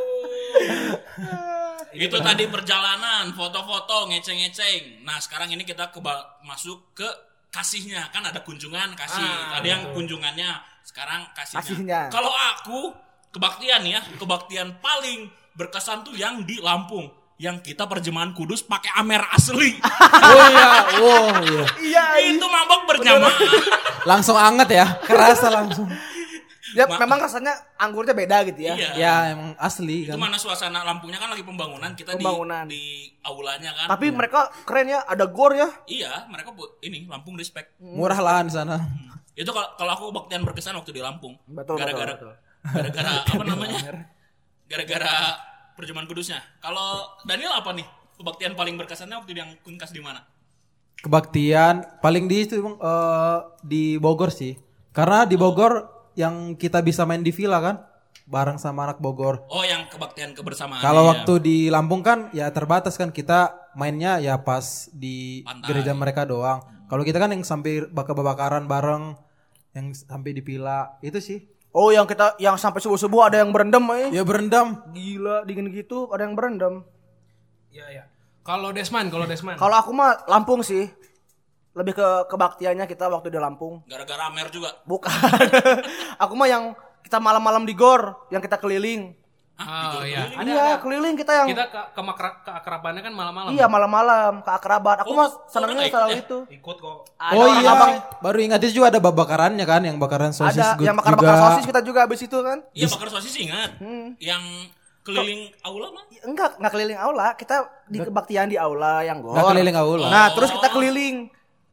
Itu 1.92 2.16
tadi 2.16 2.46
perjalanan 2.46 3.30
foto-foto 3.30 4.06
ngeceng-ngeceng. 4.06 5.02
Nah 5.02 5.18
sekarang 5.18 5.50
ini 5.50 5.62
kita 5.62 5.90
keba- 5.90 6.38
masuk 6.40 6.94
ke 6.94 7.06
kasihnya. 7.48 8.10
Kan 8.10 8.22
ada 8.22 8.40
kunjungan 8.40 8.94
kasih. 8.94 9.20
Ah, 9.20 9.58
tadi 9.58 9.68
yang 9.68 9.90
kunjungannya 9.90 10.50
sekarang 10.80 11.26
kasihnya, 11.32 11.60
Kasihnya. 11.60 12.00
kalau 12.08 12.30
aku 12.30 12.94
kebaktian 13.30 13.82
ya 13.84 14.00
kebaktian 14.16 14.78
paling 14.78 15.26
berkesan 15.52 16.02
tuh 16.02 16.14
yang 16.14 16.42
di 16.42 16.58
Lampung. 16.58 17.10
Yang 17.40 17.72
kita 17.72 17.88
perjemahan 17.88 18.36
kudus 18.36 18.60
pakai 18.60 18.92
amer 18.94 19.24
asli. 19.32 19.72
Oh 20.20 20.46
iya, 20.46 20.68
wow 21.00 21.40
iya. 21.42 21.64
Iya. 21.80 22.04
itu 22.36 22.44
mabok 22.44 22.84
berjamaah. 22.86 23.32
Langsung 24.04 24.36
anget 24.36 24.68
ya, 24.70 24.86
kerasa 25.00 25.48
langsung. 25.48 25.88
Ya, 26.72 26.84
memang 26.86 27.18
rasanya 27.18 27.50
anggurnya 27.74 28.12
beda 28.12 28.42
gitu 28.44 28.60
ya. 28.62 28.74
iya 28.74 28.90
Ya 28.94 29.14
emang 29.30 29.56
asli 29.56 30.04
itu 30.04 30.10
kan. 30.10 30.18
mana 30.18 30.34
suasana 30.34 30.80
Lampungnya 30.80 31.16
kan 31.16 31.28
lagi 31.28 31.42
pembangunan 31.42 31.90
kita 31.92 32.12
di- 32.12 32.18
Pembangunan. 32.18 32.64
di, 32.64 32.82
aulanya 33.20 33.70
kan 33.72 33.86
Tapi 33.88 34.06
mereka 34.08 34.38
keren 34.62 34.86
ya, 34.88 35.02
ada 35.02 35.24
gor 35.24 35.52
ya. 35.52 35.66
iya 35.84 36.24
mereka 36.26 36.50
bu- 36.50 36.78
ini 36.80 37.04
Lampung 37.04 37.34
respect 37.34 37.74
Murah 37.76 38.16
lahan 38.16 38.46
sana. 38.46 38.78
itu 39.32 39.48
kalau 39.48 39.72
kalau 39.74 39.90
aku 39.90 40.04
kebaktian 40.10 40.42
berkesan 40.42 40.74
waktu 40.74 40.90
di 40.90 41.00
Lampung 41.00 41.34
Betul, 41.44 41.74
gara-gara 41.76 42.12
betul, 42.12 42.32
gara-gara 42.62 43.12
apa 43.30 43.42
namanya 43.42 43.78
gara-gara 44.64 45.14
perjamuan 45.72 46.04
kudusnya 46.04 46.38
kalau 46.58 46.86
Daniel 47.22 47.50
apa 47.52 47.72
nih 47.72 47.86
kebaktian 48.14 48.52
paling 48.52 48.76
berkesannya 48.76 49.16
waktu 49.16 49.32
yang 49.32 49.56
kunkas 49.60 49.90
di 49.90 49.98
mana 49.98 50.20
Kebaktian 50.96 51.96
paling 51.98 52.28
di 52.28 52.44
itu 52.44 52.60
Bang, 52.60 52.76
eh, 52.76 53.38
di 53.62 53.96
Bogor 53.96 54.28
sih. 54.28 54.52
Karena 54.90 55.24
di 55.24 55.32
Bogor 55.32 55.99
yang 56.20 56.54
kita 56.54 56.84
bisa 56.84 57.08
main 57.08 57.24
di 57.24 57.32
villa 57.32 57.56
kan, 57.64 57.76
bareng 58.28 58.60
sama 58.60 58.86
anak 58.86 59.00
Bogor. 59.00 59.42
oh 59.48 59.64
yang 59.64 59.88
kebaktian 59.90 60.36
kebersamaan 60.36 60.78
Kalau 60.78 61.02
ya. 61.02 61.08
waktu 61.16 61.32
di 61.42 61.56
Lampung 61.66 62.04
kan 62.04 62.28
ya 62.30 62.46
terbatas 62.52 62.94
kan 62.94 63.10
kita 63.10 63.72
mainnya 63.74 64.20
ya 64.20 64.38
pas 64.38 64.86
di 64.92 65.42
Pantai. 65.42 65.66
gereja 65.66 65.92
mereka 65.96 66.22
doang. 66.28 66.60
Kalau 66.86 67.02
kita 67.02 67.18
kan 67.18 67.30
yang 67.30 67.42
sampai 67.42 67.86
bakar-bakaran 67.90 68.66
bareng 68.66 69.14
yang 69.74 69.94
sampai 69.94 70.30
di 70.34 70.42
villa 70.42 70.98
itu 71.02 71.18
sih. 71.22 71.38
Oh, 71.70 71.94
yang 71.94 72.02
kita 72.02 72.34
yang 72.42 72.58
sampai 72.58 72.82
subuh-subuh 72.82 73.30
ada 73.30 73.46
yang 73.46 73.54
berendam 73.54 73.86
eh. 73.94 74.10
Ya 74.10 74.26
berendam. 74.26 74.82
Gila, 74.90 75.46
dingin 75.46 75.70
gitu 75.70 76.10
ada 76.10 76.26
yang 76.26 76.34
berendam. 76.34 76.82
Iya, 77.70 77.86
iya. 77.94 78.04
Kalau 78.42 78.74
Desman, 78.74 79.06
kalau 79.06 79.22
Desman. 79.30 79.54
Kalau 79.54 79.78
aku 79.78 79.94
mah 79.94 80.26
Lampung 80.26 80.66
sih. 80.66 80.90
Lebih 81.70 81.94
ke 81.94 82.08
kebaktiannya 82.26 82.84
kita 82.84 83.06
waktu 83.06 83.28
di 83.28 83.38
Lampung. 83.38 83.86
gara-gara 83.86 84.26
Amer 84.26 84.50
juga 84.50 84.74
Bukan. 84.82 85.10
aku 86.22 86.34
mah 86.34 86.46
yang 86.46 86.74
kita 87.00 87.16
malam-malam 87.16 87.62
di 87.62 87.72
gor, 87.72 88.26
yang 88.28 88.38
kita 88.38 88.56
keliling. 88.56 89.14
Oh 89.60 90.00
iya. 90.02 90.24
Ada, 90.32 90.40
iya, 90.42 90.62
ada. 90.66 90.80
keliling 90.80 91.14
kita 91.14 91.32
yang 91.36 91.46
Kita 91.46 91.68
ke, 91.68 91.80
ke 91.92 92.00
makra- 92.00 92.40
keakrabannya 92.40 93.02
kan 93.02 93.12
malam-malam. 93.12 93.50
Iya, 93.52 93.66
malam-malam 93.66 94.32
keakraban. 94.40 94.96
Aku 94.98 95.12
Oh, 95.12 95.16
mah 95.16 95.28
oh, 95.28 95.44
senangnya 95.46 95.84
selalu 95.84 96.08
ikut 96.08 96.16
ya? 96.16 96.22
itu. 96.24 96.38
Ikut 96.50 96.76
kok. 96.80 96.98
Ada 97.14 97.36
oh 97.36 97.46
iya, 97.54 97.70
abang 97.70 97.92
baru 98.18 98.38
ingat 98.40 98.58
itu 98.62 98.72
juga 98.74 98.86
ada 98.88 98.98
babakarannya 98.98 99.62
kan, 99.62 99.84
yang 99.84 100.00
bakaran 100.00 100.32
sosis 100.32 100.58
ada 100.58 100.80
yang 100.80 100.96
bakar-bakar 100.96 101.36
sosis 101.52 101.64
kita 101.68 101.80
juga 101.82 101.98
habis 102.02 102.20
itu 102.20 102.38
kan. 102.40 102.64
iya 102.72 102.88
bakar 102.88 103.08
sosis 103.12 103.34
ingat 103.36 103.70
Hmm. 103.76 104.16
yang 104.16 104.40
keliling 105.02 105.52
aula 105.60 105.92
mah 105.92 106.04
Enggak, 106.20 106.56
enggak 106.56 106.72
keliling 106.72 106.98
aula. 106.98 107.26
Kita 107.34 107.56
di 107.84 107.98
kebaktian 108.00 108.48
di 108.48 108.56
aula 108.56 109.00
yang 109.02 109.20
gor. 109.20 109.36
Nggak 109.36 109.44
keliling 109.46 109.76
aula. 109.76 110.06
Nah, 110.08 110.26
terus 110.32 110.50
kita 110.50 110.68
keliling. 110.70 111.16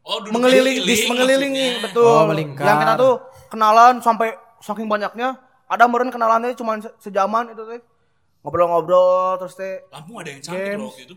Oh 0.07 0.17
duduk 0.19 0.31
mengeliling, 0.33 0.75
keliling 0.77 0.87
bis 0.87 1.01
mengelilingi, 1.05 1.65
maksudnya. 1.67 1.83
betul. 1.83 2.07
Oh, 2.07 2.23
melingkar. 2.25 2.63
Yang 2.63 2.77
kita 2.79 2.93
tuh 2.95 3.13
kenalan 3.47 3.93
sampai 3.99 4.27
saking 4.59 4.87
banyaknya. 4.87 5.29
Ada 5.67 5.83
meren 5.83 6.07
kenalannya 6.07 6.55
cuma 6.55 6.79
se- 6.79 6.95
sejaman 6.97 7.51
itu 7.51 7.59
teh. 7.61 7.83
Ngobrol-ngobrol 8.41 9.35
terus 9.37 9.53
teh. 9.53 9.83
Lampung 9.89 10.17
ada 10.17 10.29
yang 10.29 10.39
cantik 10.39 10.63
Games. 10.65 10.79
loh 10.79 10.89
waktu 10.89 11.03
itu 11.03 11.15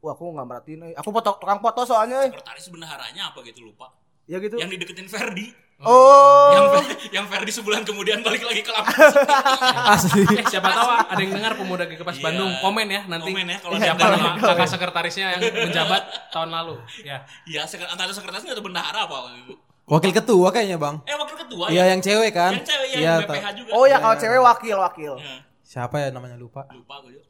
Wah, 0.00 0.16
aku 0.16 0.24
nggak 0.26 0.46
merhatiin. 0.46 0.80
eh. 0.82 0.92
Aku 0.96 1.10
foto 1.10 1.36
tukang 1.36 1.60
foto 1.60 1.84
soalnya. 1.84 2.24
eh. 2.24 2.32
sekretaris 2.32 2.66
bendaharanya 2.66 3.22
apa 3.28 3.44
gitu 3.44 3.60
lupa 3.62 3.92
Ya 4.24 4.38
gitu. 4.38 4.56
yang 4.56 4.66
dideketin 4.66 5.04
Ferdi 5.04 5.52
Oh. 5.80 6.52
yang 6.52 6.66
yang 7.10 7.26
Ferdi 7.26 7.48
sebulan 7.50 7.82
kemudian 7.82 8.20
balik 8.20 8.42
lagi 8.42 8.60
ke 8.60 8.68
Lampung 8.68 8.92
Asli. 9.96 10.28
Eh, 10.30 10.44
siapa 10.44 10.68
tahu 10.68 10.88
ada 11.08 11.16
yang 11.16 11.32
dengar 11.32 11.52
pemuda 11.54 11.84
GKPAS 11.84 12.16
Iya. 12.16 12.24
Bandung. 12.26 12.52
Komen 12.58 12.86
ya 12.86 13.00
nanti. 13.06 13.24
Komen 13.26 13.46
ya 13.46 13.56
kalau 13.58 13.76
siapa 13.76 14.00
ada- 14.02 14.12
nama 14.14 14.30
kakak 14.36 14.68
sekretarisnya 14.68 15.26
yang 15.32 15.40
menjabat 15.40 16.02
tahun 16.28 16.50
lalu. 16.50 16.74
Ya. 17.00 17.24
Iya, 17.44 17.64
sekre- 17.64 17.88
antara 17.88 18.10
sekretarisnya 18.10 18.52
atau 18.52 18.60
bendahara 18.60 19.00
apa 19.02 19.16
itu? 19.38 19.56
Wakil 19.86 20.12
ketua 20.12 20.48
kayaknya, 20.50 20.76
Bang. 20.76 21.00
Eh, 21.02 21.16
wakil 21.16 21.34
ketua 21.34 21.64
Iya, 21.66 21.88
yang 21.88 21.98
cewek 21.98 22.30
kan? 22.30 22.52
Yang 22.52 22.66
cewek 22.68 22.88
yang 22.90 23.00
Iya, 23.00 23.14
BPH 23.24 23.40
ta- 23.42 23.56
juga. 23.56 23.70
Oh 23.72 23.84
ya 23.84 23.96
kalau 23.98 24.16
cewek 24.16 24.38
wakil 24.38 24.76
wakil. 24.78 25.12
Ya, 25.16 25.34
Siapa 25.60 25.96
ya 25.98 26.08
namanya 26.10 26.36
lupa. 26.36 26.68
lupa 26.68 27.00
gue 27.00 27.14
juga. 27.14 27.26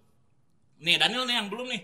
Nih, 0.80 0.96
Daniel 0.96 1.22
nih 1.22 1.36
yang 1.36 1.46
belum 1.46 1.68
nih. 1.68 1.80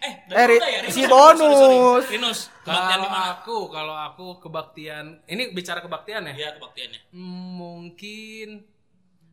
Eh, 0.00 0.12
Eh, 0.30 0.44
Ri- 0.46 0.56
ya? 0.58 0.80
Rinus, 0.80 0.90
si 0.90 1.02
sorry, 1.02 1.12
sorry, 1.36 1.54
sorry. 1.54 1.76
bonus. 1.76 2.04
Rinus, 2.08 2.40
kebaktian 2.58 2.88
Kalau 2.90 3.04
di 3.04 3.08
mana? 3.10 3.30
aku, 3.34 3.56
kalau 3.68 3.96
aku 3.98 4.26
kebaktian, 4.40 5.04
ini 5.26 5.42
bicara 5.50 5.78
kebaktian 5.78 6.22
ya? 6.24 6.34
Iya, 6.34 6.48
kebaktiannya. 6.56 7.00
Hmm, 7.10 7.48
mungkin 7.54 8.48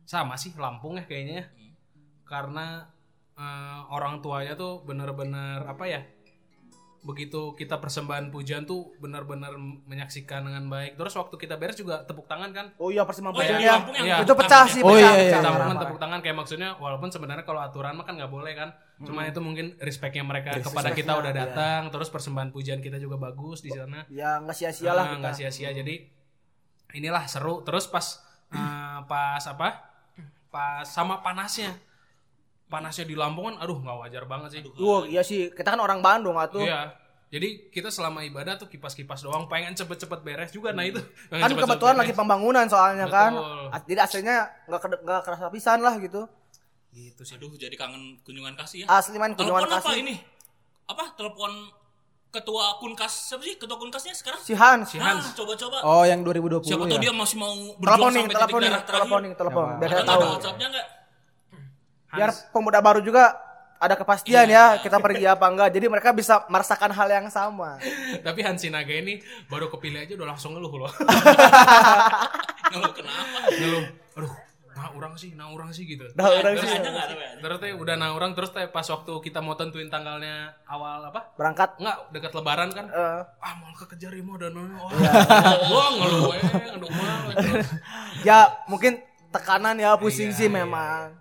sama 0.04 0.36
sih 0.36 0.52
Lampung 0.54 0.94
ya 0.94 1.04
kayaknya. 1.04 1.48
Karena 2.22 2.84
eh, 3.34 3.80
orang 3.88 4.20
tuanya 4.20 4.52
tuh 4.54 4.82
bener-bener 4.82 5.64
apa 5.64 5.84
ya? 5.84 6.02
begitu 6.98 7.54
kita 7.54 7.78
persembahan 7.78 8.28
pujian 8.28 8.66
tuh 8.66 8.90
benar-benar 8.98 9.54
menyaksikan 9.86 10.42
dengan 10.42 10.66
baik. 10.66 10.98
Terus 10.98 11.14
waktu 11.14 11.38
kita 11.38 11.54
beres 11.54 11.78
juga 11.78 12.02
tepuk 12.02 12.26
tangan 12.26 12.50
kan? 12.50 12.66
Oh 12.76 12.90
iya 12.90 13.06
persembahan 13.06 13.32
Oh, 13.32 13.38
yang 13.38 13.48
pujian 13.48 13.56
di 13.56 13.64
ya. 13.64 13.74
Lampung 13.78 13.94
yang 13.94 14.04
Iya. 14.04 14.16
Itu 14.18 14.32
pecah 14.34 14.64
sih, 14.66 14.80
Oh, 14.82 14.90
pecah. 14.90 14.98
iya, 14.98 15.08
iya, 15.08 15.14
pecah. 15.14 15.22
iya. 15.22 15.30
Tepuk 15.30 15.38
Parah, 15.38 15.54
tangan, 15.54 15.70
parah. 15.70 15.82
tepuk 15.86 16.00
tangan 16.02 16.18
kayak 16.20 16.36
maksudnya 16.36 16.68
walaupun 16.76 17.08
sebenarnya 17.08 17.44
kalau 17.46 17.60
aturan 17.62 17.94
mah 17.94 18.04
kan 18.04 18.14
nggak 18.18 18.28
boleh 18.28 18.52
kan. 18.52 18.68
Cuma 18.98 19.22
Hmm. 19.22 19.30
itu 19.30 19.38
mungkin 19.38 19.66
respectnya 19.78 20.22
mereka 20.22 20.58
kepada 20.58 20.90
kita 20.90 21.14
udah 21.14 21.30
iya. 21.30 21.40
datang, 21.44 21.86
terus 21.88 22.10
persembahan 22.10 22.50
pujian 22.50 22.78
kita 22.78 22.98
juga 22.98 23.14
bagus 23.16 23.62
di 23.62 23.70
sana. 23.70 24.02
Ya 24.10 24.38
nggak 24.38 24.52
sia-sia 24.52 24.90
lah 24.90 25.06
Ah, 25.06 25.16
nggak 25.16 25.34
sia-sia 25.34 25.70
jadi 25.70 26.02
inilah 26.90 27.22
seru 27.24 27.62
terus 27.62 27.86
pas 27.86 28.18
eh, 28.50 28.98
pas 29.04 29.44
apa 29.44 29.68
pas 30.48 30.82
sama 30.82 31.20
panasnya 31.20 31.76
panasnya 32.66 33.04
di 33.04 33.14
Lampung 33.14 33.48
kan 33.48 33.56
aduh 33.60 33.76
nggak 33.76 33.96
wajar 33.98 34.24
banget 34.24 34.48
sih 34.50 34.60
Wah, 34.78 35.04
iya 35.04 35.20
sih. 35.20 35.48
Kita 35.48 35.72
kan 35.72 35.78
orang 35.78 36.00
Bandung 36.00 36.34
atuh. 36.34 36.60
iya 36.60 36.92
jadi 37.28 37.68
kita 37.68 37.92
selama 37.92 38.24
ibadah 38.24 38.56
tuh 38.56 38.66
kipas-kipas 38.66 39.20
doang 39.20 39.44
pengen 39.46 39.76
cepet-cepet 39.76 40.24
beres 40.24 40.48
juga 40.48 40.72
nah 40.72 40.80
itu 40.80 40.96
Kan 41.28 41.44
cepet-cepet 41.44 41.60
kebetulan 41.60 41.94
beres. 41.94 42.02
lagi 42.02 42.12
pembangunan 42.16 42.64
soalnya 42.66 43.06
kan. 43.06 43.32
Betul. 43.32 43.68
Ah, 43.68 43.80
Jadi 43.84 44.00
aslinya 44.00 44.36
nggak 44.64 44.80
nggak 45.04 45.20
kerasa 45.22 45.46
pisan 45.48 45.78
lah 45.84 45.94
gitu. 45.98 46.24
Gitu 46.90 47.22
sih 47.22 47.34
Aduh, 47.34 47.52
jadi 47.52 47.72
kangen 47.72 48.18
kunjungan 48.20 48.54
kasih 48.54 48.82
ya. 48.82 48.86
Asli 48.90 49.16
main 49.16 49.32
kunjungan 49.32 49.62
Telepon 49.62 49.76
apa 49.76 49.86
kasih. 49.86 50.00
ini? 50.00 50.14
Apa? 50.84 51.04
Telepon 51.14 51.52
ketua 52.28 52.76
Kunkas 52.76 53.12
siapa 53.26 53.42
sih? 53.42 53.54
Ketua 53.54 53.76
Kunkasnya 53.76 54.12
sekarang? 54.12 54.40
Si 54.40 54.52
Hans. 54.52 54.88
Si 54.88 54.96
Nah, 54.96 55.14
Hans. 55.14 55.32
coba-coba. 55.32 55.80
Oh, 55.80 56.02
yang 56.02 56.20
2020 56.20 56.64
Siapa 56.66 56.82
ya. 56.82 56.90
tahu 56.90 57.00
dia 57.00 57.12
masih 57.12 57.36
mau 57.36 57.52
berjuang 57.74 57.80
Telepon 57.80 58.10
nih, 58.10 58.20
sampai 58.20 58.34
telepon 58.34 58.48
titik 58.50 58.58
nih, 58.58 58.68
darah 58.68 58.82
terakhir. 58.82 58.92
telepon 58.98 59.20
nih, 59.20 59.32
telepon. 59.34 59.66
Siapa? 59.66 59.80
Biar 59.80 59.90
tahu. 59.98 60.08
ada 60.14 60.26
WhatsApp-nya 60.30 60.66
nggak? 60.68 60.86
Biar 62.08 62.30
pemuda 62.50 62.78
baru 62.78 63.00
juga 63.00 63.24
ada 63.78 63.94
kepastian 63.94 64.48
ya 64.48 64.64
kita 64.76 64.98
pergi 64.98 65.24
apa 65.24 65.46
enggak. 65.46 65.68
Jadi 65.70 65.86
mereka 65.86 66.10
bisa 66.10 66.42
merasakan 66.46 66.90
hal 66.90 67.08
yang 67.10 67.26
sama. 67.28 67.78
tapi 68.26 68.40
Hans 68.40 68.60
Sinaga 68.60 68.90
ini 68.90 69.20
baru 69.46 69.68
kepilih 69.68 70.02
aja 70.02 70.12
udah 70.14 70.28
langsung 70.28 70.52
ngeluh 70.52 70.72
loh 70.78 70.92
Ngeluh 72.68 72.92
kenapa? 72.92 73.38
ngeluh 73.50 73.84
aduh 74.14 74.32
nah 74.78 74.94
orang 74.94 75.12
sih 75.12 75.34
nah 75.34 75.50
orang 75.50 75.68
sih 75.68 75.82
gitu 75.84 76.06
Dah 76.14 76.30
orang 76.30 76.54
Terus 76.54 76.62
sih 76.64 76.78
aja 76.78 76.86
nggak 76.86 77.08
ya? 77.10 77.30
terus 77.42 77.56
teh 77.58 77.74
udah 77.74 77.94
nah 77.94 78.14
orang 78.14 78.30
terus 78.30 78.54
teh 78.54 78.62
pas 78.68 78.86
waktu 78.86 79.10
kita 79.18 79.42
mau 79.42 79.58
tentuin 79.58 79.90
tanggalnya 79.90 80.54
awal 80.64 81.02
apa 81.02 81.34
berangkat 81.34 81.74
Enggak, 81.76 81.96
dekat 82.10 82.32
lebaran 82.32 82.68
kan. 82.70 82.86
eh, 82.86 83.20
Ah, 83.38 83.52
mau 83.58 83.74
kekejar 83.74 84.14
mau 84.20 84.38
dan 84.38 84.54
wah. 84.54 84.86
Iya. 84.88 85.10
Wah, 85.66 85.88
ngeluh 85.92 86.30
eh, 86.30 86.42
terus. 87.34 87.68
ya 88.28 88.38
mungkin 88.66 89.02
tekanan 89.28 89.74
ya 89.76 89.94
pusing 89.94 90.30
Iya, 90.30 90.38
sih 90.38 90.46
iya. 90.46 90.56
memang. 90.56 91.18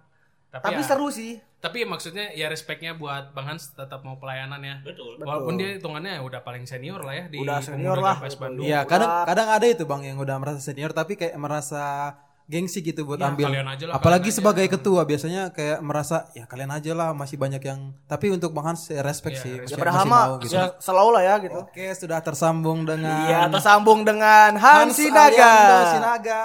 Tapi, 0.47 0.63
Tapi 0.63 0.81
ya, 0.81 0.87
seru 0.87 1.09
sih. 1.09 1.41
Tapi 1.57 1.83
maksudnya 1.83 2.29
ya 2.31 2.47
respectnya 2.47 2.93
buat 2.93 3.33
Bang 3.33 3.49
Hans 3.49 3.73
tetap 3.73 4.01
mau 4.01 4.15
pelayanan 4.15 4.61
ya. 4.61 4.77
Betul. 4.79 5.17
Walaupun 5.19 5.57
dia 5.57 5.75
hitungannya 5.75 6.21
udah 6.21 6.39
paling 6.39 6.63
senior 6.63 7.01
lah 7.01 7.13
ya 7.13 7.25
di 7.27 7.37
Udah 7.37 7.57
senior 7.59 7.97
lah, 7.97 8.21
betul. 8.21 8.61
Iya, 8.61 8.85
kadang 8.85 9.25
kadang 9.25 9.47
ada 9.51 9.65
itu 9.65 9.83
Bang 9.83 10.01
yang 10.01 10.17
udah 10.17 10.37
merasa 10.37 10.61
senior 10.61 10.93
tapi 10.93 11.17
kayak 11.17 11.33
merasa 11.35 12.13
gengsi 12.47 12.79
gitu 12.79 13.03
buat 13.03 13.19
Ya, 13.19 13.27
ambil. 13.27 13.51
kalian 13.51 13.67
aja 13.67 13.83
lah, 13.85 13.93
Apalagi 13.93 14.07
kalian 14.23 14.31
aja. 14.31 14.39
sebagai 14.39 14.65
ketua 14.69 15.01
biasanya 15.03 15.41
kayak 15.51 15.79
merasa 15.81 16.31
ya 16.31 16.43
kalian 16.43 16.71
aja 16.71 16.91
lah 16.91 17.11
masih 17.11 17.35
banyak 17.35 17.59
yang 17.59 17.79
tapi 18.05 18.31
untuk 18.31 18.51
Bang 18.51 18.71
Hans 18.71 18.87
ya 18.87 19.03
respect 19.03 19.35
Iya, 19.35 19.43
sih. 19.43 19.53
Ya 19.53 19.61
masih- 19.61 19.75
padahal 19.75 19.99
masih 19.99 20.07
mah 20.09 20.23
mau 20.25 20.35
gitu. 20.39 20.53
ya 20.53 20.63
selalu 20.77 21.09
lah 21.11 21.23
ya 21.23 21.35
gitu. 21.39 21.59
Oke, 21.61 21.85
sudah 21.93 22.19
tersambung 22.21 22.79
dengan 22.81 23.19
Iya, 23.25 23.39
tersambung 23.49 23.99
dengan 24.01 24.55
Hans 24.55 24.95
Aliando 24.95 24.95
Sinaga. 24.95 25.53
Sinaga. 25.91 26.41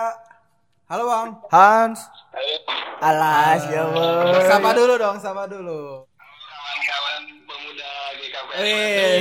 Halo 0.84 1.04
Bang. 1.06 1.28
Hans. 1.48 1.98
Alas 3.00 3.62
ya 3.64 3.82
bos. 3.86 4.42
Sapa 4.44 4.70
dulu 4.72 4.92
dong, 4.96 5.16
sapa 5.16 5.46
dulu. 5.46 6.02
kawan-kawan 6.02 7.22
pemuda 7.44 7.90
GKPS. 8.12 8.58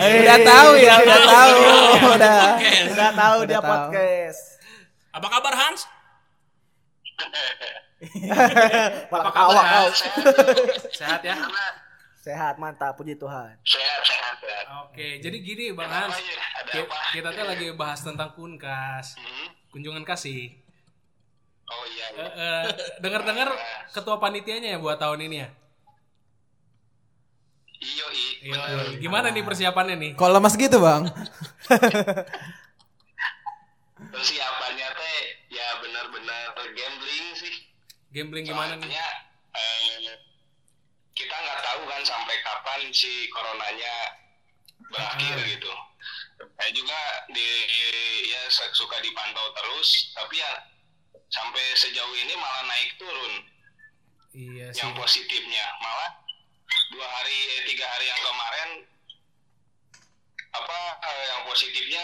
Eh, 0.01 0.19
Udah 0.19 0.37
tahu 0.41 0.71
ya, 0.75 0.93
udah 0.99 1.19
tahu. 1.21 1.55
Udah. 2.11 2.41
Udah 2.89 3.09
tahu 3.13 3.37
dia 3.45 3.61
podcast. 3.61 4.41
Apa 5.11 5.27
kabar 5.29 5.53
Hans? 5.55 5.85
Malah 9.07 9.31
kawak 9.31 9.63
kau. 9.63 9.87
Sehat 10.91 11.21
ya. 11.21 11.35
Sehat, 12.17 12.55
mantap, 12.55 12.93
puji 12.93 13.13
Tuhan. 13.15 13.57
Sehat, 13.61 14.01
sehat, 14.03 14.35
sehat. 14.37 14.65
Oke, 14.85 15.17
jadi 15.17 15.37
gini 15.37 15.73
Bang 15.73 15.89
Hans. 15.89 16.13
aja? 16.13 16.35
Ada 16.59 16.71
ki- 16.71 16.83
apa? 16.83 16.97
Kita 17.11 17.29
tuh 17.31 17.45
lagi 17.45 17.65
bahas 17.73 17.99
tentang 17.99 18.29
kunkas, 18.31 19.17
Hmm? 19.17 19.49
kunjungan 19.69 20.03
kasih. 20.03 20.53
Oh 21.65 21.83
iya. 21.87 22.05
Iya. 22.11 22.27
eh, 22.29 22.63
dengar-dengar 22.99 23.49
ketua 23.95 24.17
panitianya 24.17 24.75
ya 24.75 24.79
buat 24.79 24.97
tahun 24.97 25.25
ini 25.25 25.37
ya. 25.39 25.49
Iyo, 27.79 28.05
i. 28.07 28.25
Iya. 28.45 28.57
bener. 28.59 28.85
Gimana 28.99 29.27
nih 29.29 29.41
persiapannya 29.41 29.95
nih? 29.97 30.11
Kok 30.13 30.29
lemas 30.29 30.53
gitu, 30.53 30.77
Bang? 30.77 31.09
Persiapannya 34.03 34.80
Gambling 38.11 38.43
gimana 38.43 38.75
nih? 38.75 38.83
Soalnya 38.91 39.07
eh, 39.51 40.15
kita 41.15 41.35
nggak 41.35 41.59
tahu 41.63 41.81
kan 41.87 42.01
sampai 42.03 42.35
kapan 42.43 42.81
si 42.91 43.27
coronanya 43.31 43.93
berakhir 44.91 45.35
Ah. 45.39 45.47
gitu. 45.47 45.73
Saya 46.41 46.71
juga 46.73 46.99
di 47.29 47.47
ya 48.27 48.41
suka 48.51 48.97
dipantau 48.99 49.47
terus, 49.53 50.11
tapi 50.11 50.41
ya 50.41 50.51
sampai 51.29 51.63
sejauh 51.77 52.15
ini 52.17 52.33
malah 52.35 52.63
naik 52.67 52.91
turun. 52.97 53.33
Iya 54.31 54.71
sih. 54.71 54.79
yang 54.79 54.95
positifnya 54.95 55.65
malah 55.83 56.11
dua 56.95 57.03
hari 57.03 57.35
eh, 57.51 57.61
tiga 57.67 57.83
hari 57.83 58.07
yang 58.07 58.21
kemarin 58.23 58.69
apa 60.51 60.79
eh, 61.03 61.23
yang 61.27 61.41
positifnya 61.43 61.99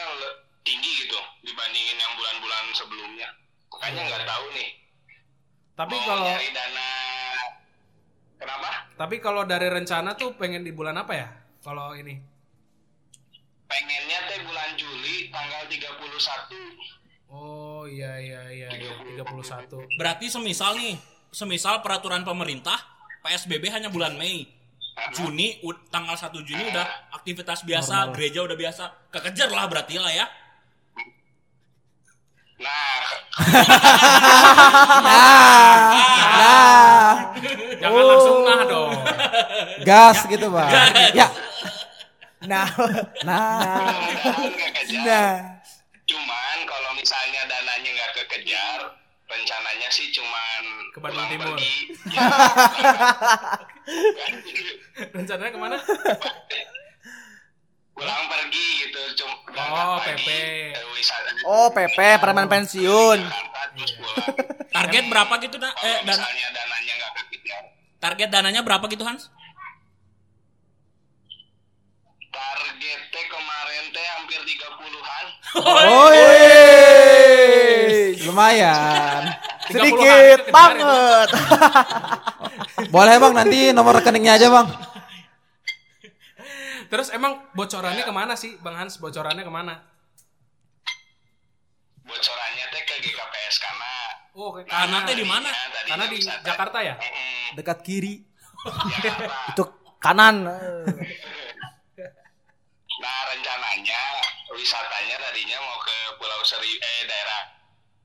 tinggi 0.67 1.07
gitu 1.07 1.15
dibandingin 1.43 1.95
yang 1.95 2.13
bulan-bulan 2.19 2.65
sebelumnya 2.75 3.31
makanya 3.71 4.01
nggak 4.11 4.23
tahu 4.27 4.45
nih 4.59 4.69
Tapi 5.77 5.93
mau 5.93 6.07
kalau 6.09 6.25
nyari 6.25 6.49
dana 6.49 6.89
kenapa 8.41 8.69
tapi 8.97 9.21
kalau 9.21 9.45
dari 9.45 9.69
rencana 9.69 10.17
tuh 10.17 10.33
pengen 10.33 10.65
di 10.65 10.73
bulan 10.73 10.97
apa 10.97 11.13
ya? 11.13 11.29
Kalau 11.61 11.93
ini. 11.93 12.17
pengennya 13.67 14.19
teh 14.31 14.39
bulan 14.47 14.79
Juli 14.79 15.27
tanggal 15.27 15.67
31 15.67 17.27
Oh 17.27 17.83
iya 17.83 18.15
iya 18.15 18.41
iya 18.47 18.69
iya 18.71 18.91
31. 18.95 19.99
Berarti 19.99 20.31
semisal 20.31 20.79
nih, 20.79 20.95
semisal 21.35 21.83
peraturan 21.83 22.23
pemerintah 22.23 22.79
PSBB 23.27 23.67
hanya 23.69 23.91
bulan 23.91 24.15
Mei. 24.15 24.47
Juni 25.13 25.61
tanggal 25.93 26.15
1 26.17 26.31
Juni 26.41 26.63
udah 26.73 27.11
aktivitas 27.13 27.67
biasa, 27.67 28.15
gereja 28.15 28.41
udah 28.47 28.57
biasa. 28.57 29.11
Kekejar 29.13 29.51
lah 29.51 29.67
berarti 29.69 29.99
lah 29.99 30.09
ya. 30.09 30.25
Nah 32.57 32.97
Nah, 36.37 37.33
Jangan 37.77 38.03
langsung 38.03 38.37
nah 38.43 38.61
dong. 38.63 38.91
gas 39.81 40.25
gitu, 40.25 40.47
Bang. 40.49 40.69
Ya. 41.13 41.27
Nah, 42.43 42.67
Nah, 43.21 43.91
kejar 44.73 45.03
nah. 45.03 45.33
cuman 46.05 46.57
kalau 46.63 46.89
misalnya 46.93 47.41
dananya 47.45 47.89
nggak 47.91 48.11
kekejar 48.15 48.79
rencananya 49.27 49.87
sih 49.89 50.07
cuman 50.09 50.63
Ke 50.93 50.97
Bandung 50.99 51.25
Timur. 51.27 51.53
pergi. 51.53 51.75
Ya. 52.13 52.21
Rencananya 55.09 55.49
ke 55.49 55.57
mana? 55.59 55.77
Cuma 59.17 59.33
Oh, 59.57 59.97
PP. 59.99 60.27
wisata 60.93 61.29
Oh, 61.43 61.67
PP 61.73 61.97
preman 62.21 62.45
pensiun. 62.45 63.19
Terus 63.19 63.91
pulang 63.93 64.21
Target 64.69 65.03
berapa 65.09 65.33
gitu 65.39 65.57
nah? 65.57 65.73
kalau 65.73 65.89
Eh, 65.89 65.97
dan 66.03 66.17
dananya 66.17 66.95
target 67.97 68.29
dananya 68.29 68.61
berapa 68.61 68.85
gitu 68.87 69.01
Hans? 69.01 69.33
target 72.29 73.01
teh 73.09 73.25
kemarin 73.25 73.83
teh 73.89 74.05
hampir 74.13 74.37
30-an 74.37 75.25
Oh, 75.57 76.09
lumayan. 78.27 79.21
30 79.65 79.73
Sedikit 79.73 80.39
ya, 80.39 80.51
banget. 80.53 81.27
Boleh 82.93 83.15
Bang 83.17 83.33
nanti 83.33 83.73
nomor 83.73 83.97
rekeningnya 83.97 84.37
aja 84.37 84.47
Bang. 84.47 84.67
Terus 86.87 87.07
emang 87.09 87.51
bocorannya 87.51 88.01
ke 88.01 88.11
mana 88.11 88.33
sih, 88.33 88.55
Bang 88.57 88.75
Hans? 88.75 88.97
Bocorannya 88.97 89.41
ke 89.41 89.51
mana? 89.51 89.75
bocorannya 91.99 92.65
teh 92.67 92.81
ke 92.81 92.95
GKPS 93.01 93.55
karena 93.59 93.91
Oh, 94.31 94.53
ke- 94.53 94.63
Karena 94.63 95.03
teh 95.03 95.11
di 95.11 95.25
mana? 95.25 95.49
karena 95.83 96.05
di 96.05 96.15
wisata- 96.15 96.39
Jakarta 96.41 96.79
ya? 96.79 96.95
Mm-mm, 96.95 97.57
Dekat 97.57 97.77
kiri. 97.81 98.23
Jakarta. 98.97 99.27
Itu 99.51 99.63
kanan. 99.97 100.35
Nah 102.97 103.19
rencananya 103.29 104.01
wisatanya 104.49 105.15
tadinya 105.19 105.57
mau 105.59 105.77
ke 105.77 105.93
Pulau 106.17 106.41
Seri 106.41 106.73
eh 106.73 107.05
daerah 107.05 107.41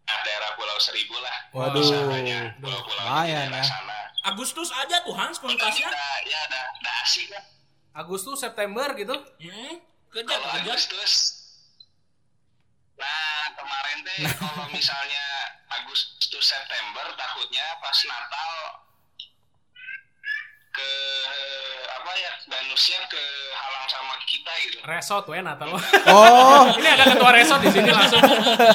ah, 0.04 0.20
daerah 0.20 0.52
Pulau 0.52 0.76
Seribu 0.76 1.16
lah. 1.16 1.36
Waduh. 1.50 1.80
Wisatanya 1.80 2.52
pulau-pulau 2.58 3.00
di 3.00 3.32
daerah 3.32 3.56
ya. 3.56 3.64
sana. 3.64 3.96
Agustus 4.22 4.68
aja 4.68 5.00
tuh 5.00 5.16
Hans 5.16 5.40
kontasnya. 5.40 5.88
udah, 5.88 6.14
ya 6.22 6.40
udah, 6.44 6.64
udah 6.76 6.94
asik 7.02 7.24
lah. 7.30 7.40
Agustus 7.92 8.40
September 8.40 8.88
gitu. 8.96 9.12
Hmm? 9.14 9.74
Kejar, 10.12 10.40
kalau. 10.40 10.60
Agustus 10.60 11.42
nah 12.92 13.50
kemarin 13.58 13.98
teh 14.06 14.18
kalau 14.38 14.68
misalnya 14.70 15.24
Agustus 15.72 16.44
September 16.44 17.06
takutnya 17.16 17.64
pas 17.82 17.98
Natal 18.06 18.52
ke 20.72 20.92
apa 21.92 22.12
ya 22.16 22.32
danusnya 22.48 23.00
ke 23.12 23.22
halang 23.52 23.86
sama 23.88 24.14
kita 24.24 24.52
gitu 24.64 24.76
Resort 24.88 25.24
we 25.28 25.38
Natal. 25.44 25.68
Oh, 26.08 26.64
Ini 26.80 26.88
ada 26.96 27.04
ketua 27.12 27.30
resort 27.36 27.60
di 27.60 27.70
sini 27.70 27.92
langsung. 27.92 28.24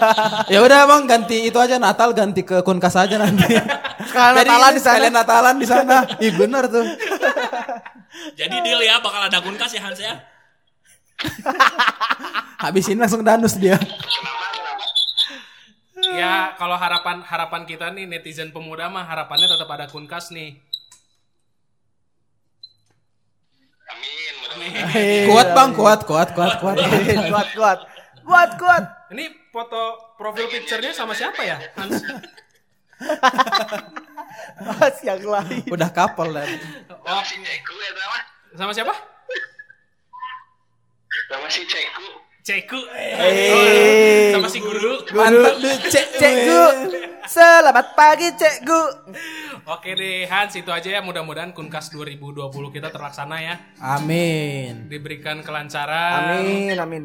ya 0.53 0.60
udah 0.62 0.86
bang 0.86 1.03
ganti 1.10 1.49
itu 1.49 1.58
aja 1.58 1.82
Natal 1.82 2.13
ganti 2.13 2.45
ke 2.45 2.62
Kunkas 2.62 2.93
aja 2.95 3.17
nanti. 3.17 3.58
Sekalian 4.06 4.45
Jadi 4.45 4.49
Natalan 4.49 4.71
di 4.77 4.82
sana. 4.82 5.10
Natalan 5.10 5.56
di 5.58 5.67
sana. 5.67 5.97
Ih 6.21 6.34
bener 6.38 6.69
tuh. 6.69 6.86
Jadi 8.34 8.56
deal 8.65 8.82
ya 8.82 8.99
bakal 8.99 9.21
ada 9.30 9.39
kunkas 9.41 9.71
ya 9.73 9.82
Hans 9.82 9.99
ya. 10.01 10.13
Habis 12.63 12.89
ini 12.89 13.01
langsung 13.01 13.25
danus 13.25 13.58
dia. 13.58 13.77
kenapa 13.77 14.45
kenapa 14.53 14.86
Ya 16.17 16.53
kalau 16.58 16.77
harapan 16.77 17.25
harapan 17.25 17.62
kita 17.65 17.89
nih 17.93 18.06
netizen 18.06 18.53
pemuda 18.53 18.89
mah 18.89 19.06
harapannya 19.06 19.49
tetap 19.49 19.69
ada 19.69 19.86
kunkas 19.89 20.30
nih. 20.34 20.62
amin 23.88 25.25
Kuat 25.30 25.47
bang, 25.53 25.69
kuat, 25.73 25.99
kuat, 26.06 26.30
kuat, 26.34 26.53
kuat. 26.62 26.77
kuat 26.77 27.49
kuat. 27.53 27.80
Kuat 28.27 28.51
kuat. 28.60 28.84
Ini 29.15 29.25
foto 29.56 30.13
profil 30.19 30.51
picture-nya 30.51 30.91
sama 30.91 31.15
siapa 31.15 31.41
ya? 31.47 31.58
Hans. 31.80 32.03
Mas 34.57 34.97
yang 35.05 35.21
lain. 35.21 35.63
Udah 35.69 35.89
kapal 35.93 36.33
dan. 36.33 36.49
sama 37.05 37.23
si 37.23 37.36
Ceku 37.39 37.73
ya 37.77 37.91
sama 37.93 38.17
Sama 38.57 38.71
siapa? 38.73 38.93
sama 41.27 41.47
si 41.51 41.62
Ceku 41.67 42.07
Ceku. 42.47 42.79
Eh. 42.95 44.31
Sama 44.31 44.47
si 44.47 44.63
guru. 44.63 45.03
Mantap 45.12 45.60
cek 45.91 46.07
Cikgu. 46.15 46.63
Selamat 47.27 47.91
pagi 47.91 48.31
cikgu. 48.39 48.81
Oke 49.67 49.91
deh 49.99 50.23
Hans 50.31 50.55
itu 50.55 50.71
aja 50.71 50.88
ya 50.88 51.03
mudah-mudahan 51.03 51.51
Kunkas 51.51 51.91
2020 51.91 52.47
kita 52.71 52.88
terlaksana 52.88 53.36
ya. 53.43 53.55
Amin. 53.83 54.88
Diberikan 54.88 55.43
kelancaran. 55.43 56.39
Amin 56.39 56.79
amin. 56.79 57.03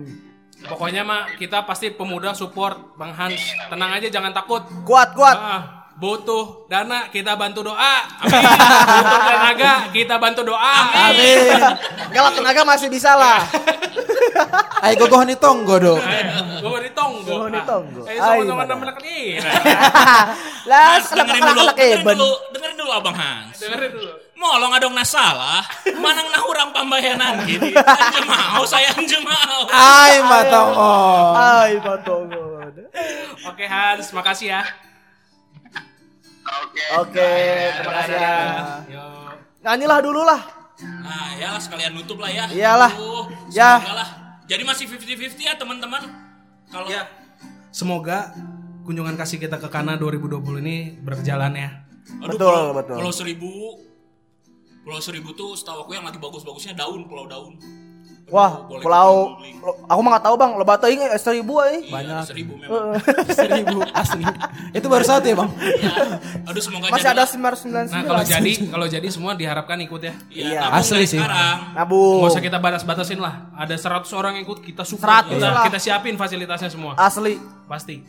Pokoknya 0.63 1.03
mah 1.03 1.35
kita 1.35 1.67
pasti 1.67 1.91
pemuda 1.91 2.39
support 2.39 2.95
Bang 2.95 3.11
Hans. 3.11 3.43
Tenang 3.67 3.99
aja 3.99 4.07
jangan 4.07 4.31
takut. 4.31 4.63
Kuat 4.87 5.11
kuat. 5.19 5.35
Ah, 5.35 5.82
butuh 6.03 6.67
dana 6.67 7.07
kita 7.15 7.39
bantu 7.39 7.63
doa. 7.63 7.95
Amin. 8.19 8.43
butuh 8.91 9.21
tenaga 9.23 9.73
kita 9.95 10.15
bantu 10.19 10.43
doa. 10.43 10.79
Amin. 11.07 11.63
Kalau 12.11 12.31
tenaga 12.35 12.67
masih 12.67 12.91
bisa 12.91 13.15
lah. 13.15 13.47
Ayo 14.83 14.99
gogoh 14.99 15.23
nih 15.23 15.39
tonggo 15.39 15.79
do. 15.79 15.95
Gue 16.59 16.79
di 16.83 16.91
tonggo. 16.91 17.47
Di 17.47 17.63
tonggo. 17.63 18.03
Eh, 18.11 18.19
Ay, 18.19 18.43
sama-sama 18.43 18.67
mana. 18.67 18.75
nama 18.83 18.99
ini. 19.07 19.39
Lah, 20.67 20.99
kenapa 20.99 21.39
dulu, 21.39 21.51
kalak 21.55 21.77
dengerin 21.79 22.19
dulu, 22.19 22.31
dengerin 22.51 22.77
dulu 22.83 22.91
Abang 22.91 23.15
Hans. 23.15 23.63
Dengerin 23.63 23.91
dulu. 23.95 24.13
Molong 24.43 24.75
adong 24.75 24.91
nasalah, 24.99 25.63
manang 26.03 26.27
nah 26.35 26.43
urang 26.51 26.75
pambayanan 26.75 27.47
gitu. 27.47 27.63
Anje 28.03 28.21
mau 28.27 28.67
saya 28.67 28.91
anje 28.91 29.23
mau. 29.23 29.71
Ay 29.71 30.19
matongo. 30.19 30.99
Ay, 31.39 31.73
batongon. 31.79 32.75
Oke 33.47 33.71
Hans, 33.71 34.11
makasih 34.11 34.59
ya. 34.59 34.67
Oke 36.43 36.83
Oke, 37.07 37.31
terima 37.79 37.93
kasih 38.03 38.17
ya. 38.19 38.37
Nyanyilah 39.63 39.99
dulu 40.03 40.23
lah. 40.27 40.41
Nah, 40.83 41.39
ya 41.39 41.55
sekalian 41.63 41.95
nutup 41.95 42.19
lah 42.19 42.31
ya. 42.31 42.45
Iyalah. 42.51 42.93
Aduh, 42.93 43.31
Ya. 43.55 43.79
lah. 43.79 44.09
Jadi 44.51 44.63
masih 44.67 44.91
50-50 44.91 45.47
ya 45.47 45.55
teman-teman. 45.55 46.03
Kalau 46.69 46.91
Ya. 46.91 47.07
Semoga 47.71 48.35
kunjungan 48.83 49.15
kasih 49.15 49.39
kita 49.39 49.57
ke 49.63 49.71
Kana 49.71 49.95
2020 49.97 50.59
ini 50.61 50.99
berjalan 50.99 51.55
ya. 51.55 51.71
Aduh, 52.21 52.35
Betul, 52.35 52.51
pulau, 52.51 52.75
betul. 52.75 52.97
Pulau 52.99 53.15
Seribu 53.15 53.53
Pulau 54.83 54.99
Seribu 54.99 55.31
tuh 55.39 55.55
setahu 55.55 55.87
aku 55.87 55.95
yang 55.95 56.03
lagi 56.03 56.19
bagus-bagusnya 56.19 56.75
daun, 56.75 57.07
Pulau 57.07 57.31
Daun. 57.31 57.55
Wah, 58.31 58.65
boleh 58.65 58.81
pulau 58.81 59.35
aku 59.63 60.01
mah 60.03 60.11
gak 60.19 60.25
tahu 60.27 60.35
bang, 60.35 60.51
lo 60.57 60.65
batu 60.65 60.87
ini 60.91 61.05
seribu 61.21 61.63
eh. 61.63 61.85
Iya, 61.85 61.93
Banyak. 61.93 62.23
Seribu 62.27 62.53
memang. 62.59 62.97
Seribu 63.39 63.79
asli. 63.93 64.25
Itu 64.73 64.87
baru 64.89 65.05
satu 65.05 65.27
ya 65.29 65.37
bang. 65.39 65.51
Iya. 65.59 65.93
Aduh, 66.49 66.63
semoga 66.63 66.87
Masih 66.91 67.05
jadi 67.05 67.13
ada 67.13 67.23
lah. 67.23 67.29
sembilan 67.29 67.55
sembilan 67.61 67.85
Nah 67.93 68.03
kalau 68.03 68.23
jadi 68.25 68.53
kalau 68.73 68.87
jadi 68.89 69.09
semua 69.13 69.33
diharapkan 69.37 69.79
ikut 69.85 70.01
ya. 70.03 70.15
Iya, 70.33 70.49
Iya. 70.49 70.63
Asli 70.73 71.05
sih. 71.05 71.21
Sekarang. 71.21 71.77
Nabung. 71.77 72.25
Nggak 72.25 72.33
usah 72.35 72.43
kita 72.43 72.59
batas-batasin 72.59 73.21
lah. 73.21 73.35
Ada 73.55 73.75
100 73.77 74.09
orang 74.19 74.33
yang 74.41 74.45
ikut 74.49 74.59
kita 74.65 74.83
support. 74.83 75.29
100 75.29 75.37
kita, 75.37 75.47
lah. 75.47 75.65
kita 75.69 75.79
siapin 75.79 76.15
fasilitasnya 76.17 76.71
semua. 76.73 76.93
Asli. 76.97 77.37
Pasti. 77.69 78.01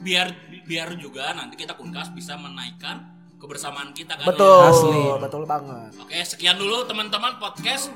Biar 0.00 0.30
biar 0.64 0.94
juga 0.94 1.32
nanti 1.34 1.56
kita 1.56 1.74
kunkas 1.74 2.12
bisa 2.12 2.36
menaikkan 2.36 3.02
kebersamaan 3.36 3.90
kita 3.92 4.14
kan. 4.14 4.24
Betul. 4.28 4.62
Asli. 4.68 5.02
Betul 5.18 5.42
banget. 5.44 5.90
Oke, 5.98 6.16
sekian 6.22 6.56
dulu 6.56 6.84
teman-teman 6.86 7.36
podcast 7.36 7.90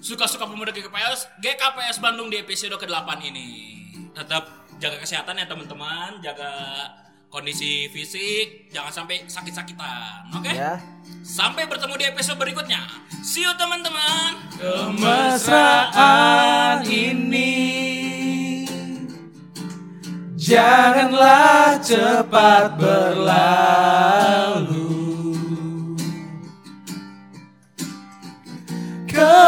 suka-suka 0.00 0.48
pemuda 0.48 0.72
GKPS 0.72 1.28
GKPS 1.44 2.00
Bandung 2.00 2.32
di 2.32 2.40
episode 2.40 2.74
ke-8 2.80 3.08
ini. 3.28 3.76
Tetap 4.16 4.48
jaga 4.80 4.96
kesehatan 4.98 5.38
ya 5.38 5.46
teman-teman, 5.46 6.18
jaga 6.24 6.50
kondisi 7.30 7.86
fisik, 7.94 8.68
jangan 8.74 8.90
sampai 8.90 9.22
sakit-sakitan. 9.28 10.34
Oke? 10.34 10.50
Ya. 10.50 10.82
Sampai 11.22 11.68
bertemu 11.70 11.94
di 11.94 12.04
episode 12.10 12.36
berikutnya. 12.42 12.82
See 13.22 13.46
you 13.46 13.54
teman-teman. 13.54 14.50
Mesraan 14.98 16.82
ini 16.84 17.54
janganlah 20.34 21.78
cepat 21.78 22.74
berlalu. 22.80 24.59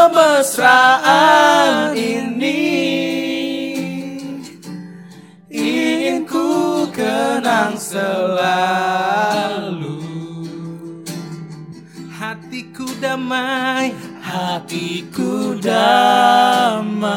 Kemesraan 0.03 1.95
ini 1.95 2.59
ingin 5.47 6.27
ku 6.27 6.83
kenang 6.91 7.79
selalu. 7.79 8.83
Hatiku 12.11 12.83
damai, 12.99 13.95
hatiku 14.19 15.55
damai. 15.63 17.07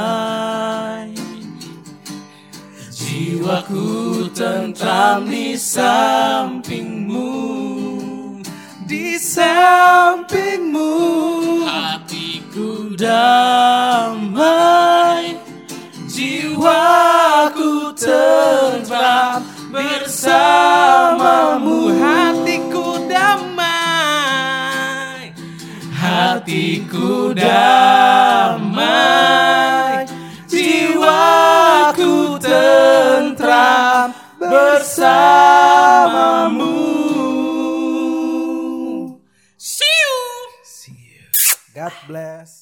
Jiwaku 2.95 4.31
tentram 4.31 5.27
di 5.27 5.59
sampingmu, 5.59 7.35
di 8.87 9.19
sampingmu 9.19 10.87
damai 12.97 15.37
Jiwaku 16.15 17.71
tentram 18.03 19.41
bersamamu. 19.73 21.77
Hatiku 22.01 22.87
damai 23.13 25.25
Hatiku 26.01 27.09
damai 27.37 28.81
Jiwaku 30.53 32.13
tentram 32.47 34.09
bersamamu. 34.41 36.73
God 41.77 41.93
bless. 42.09 42.56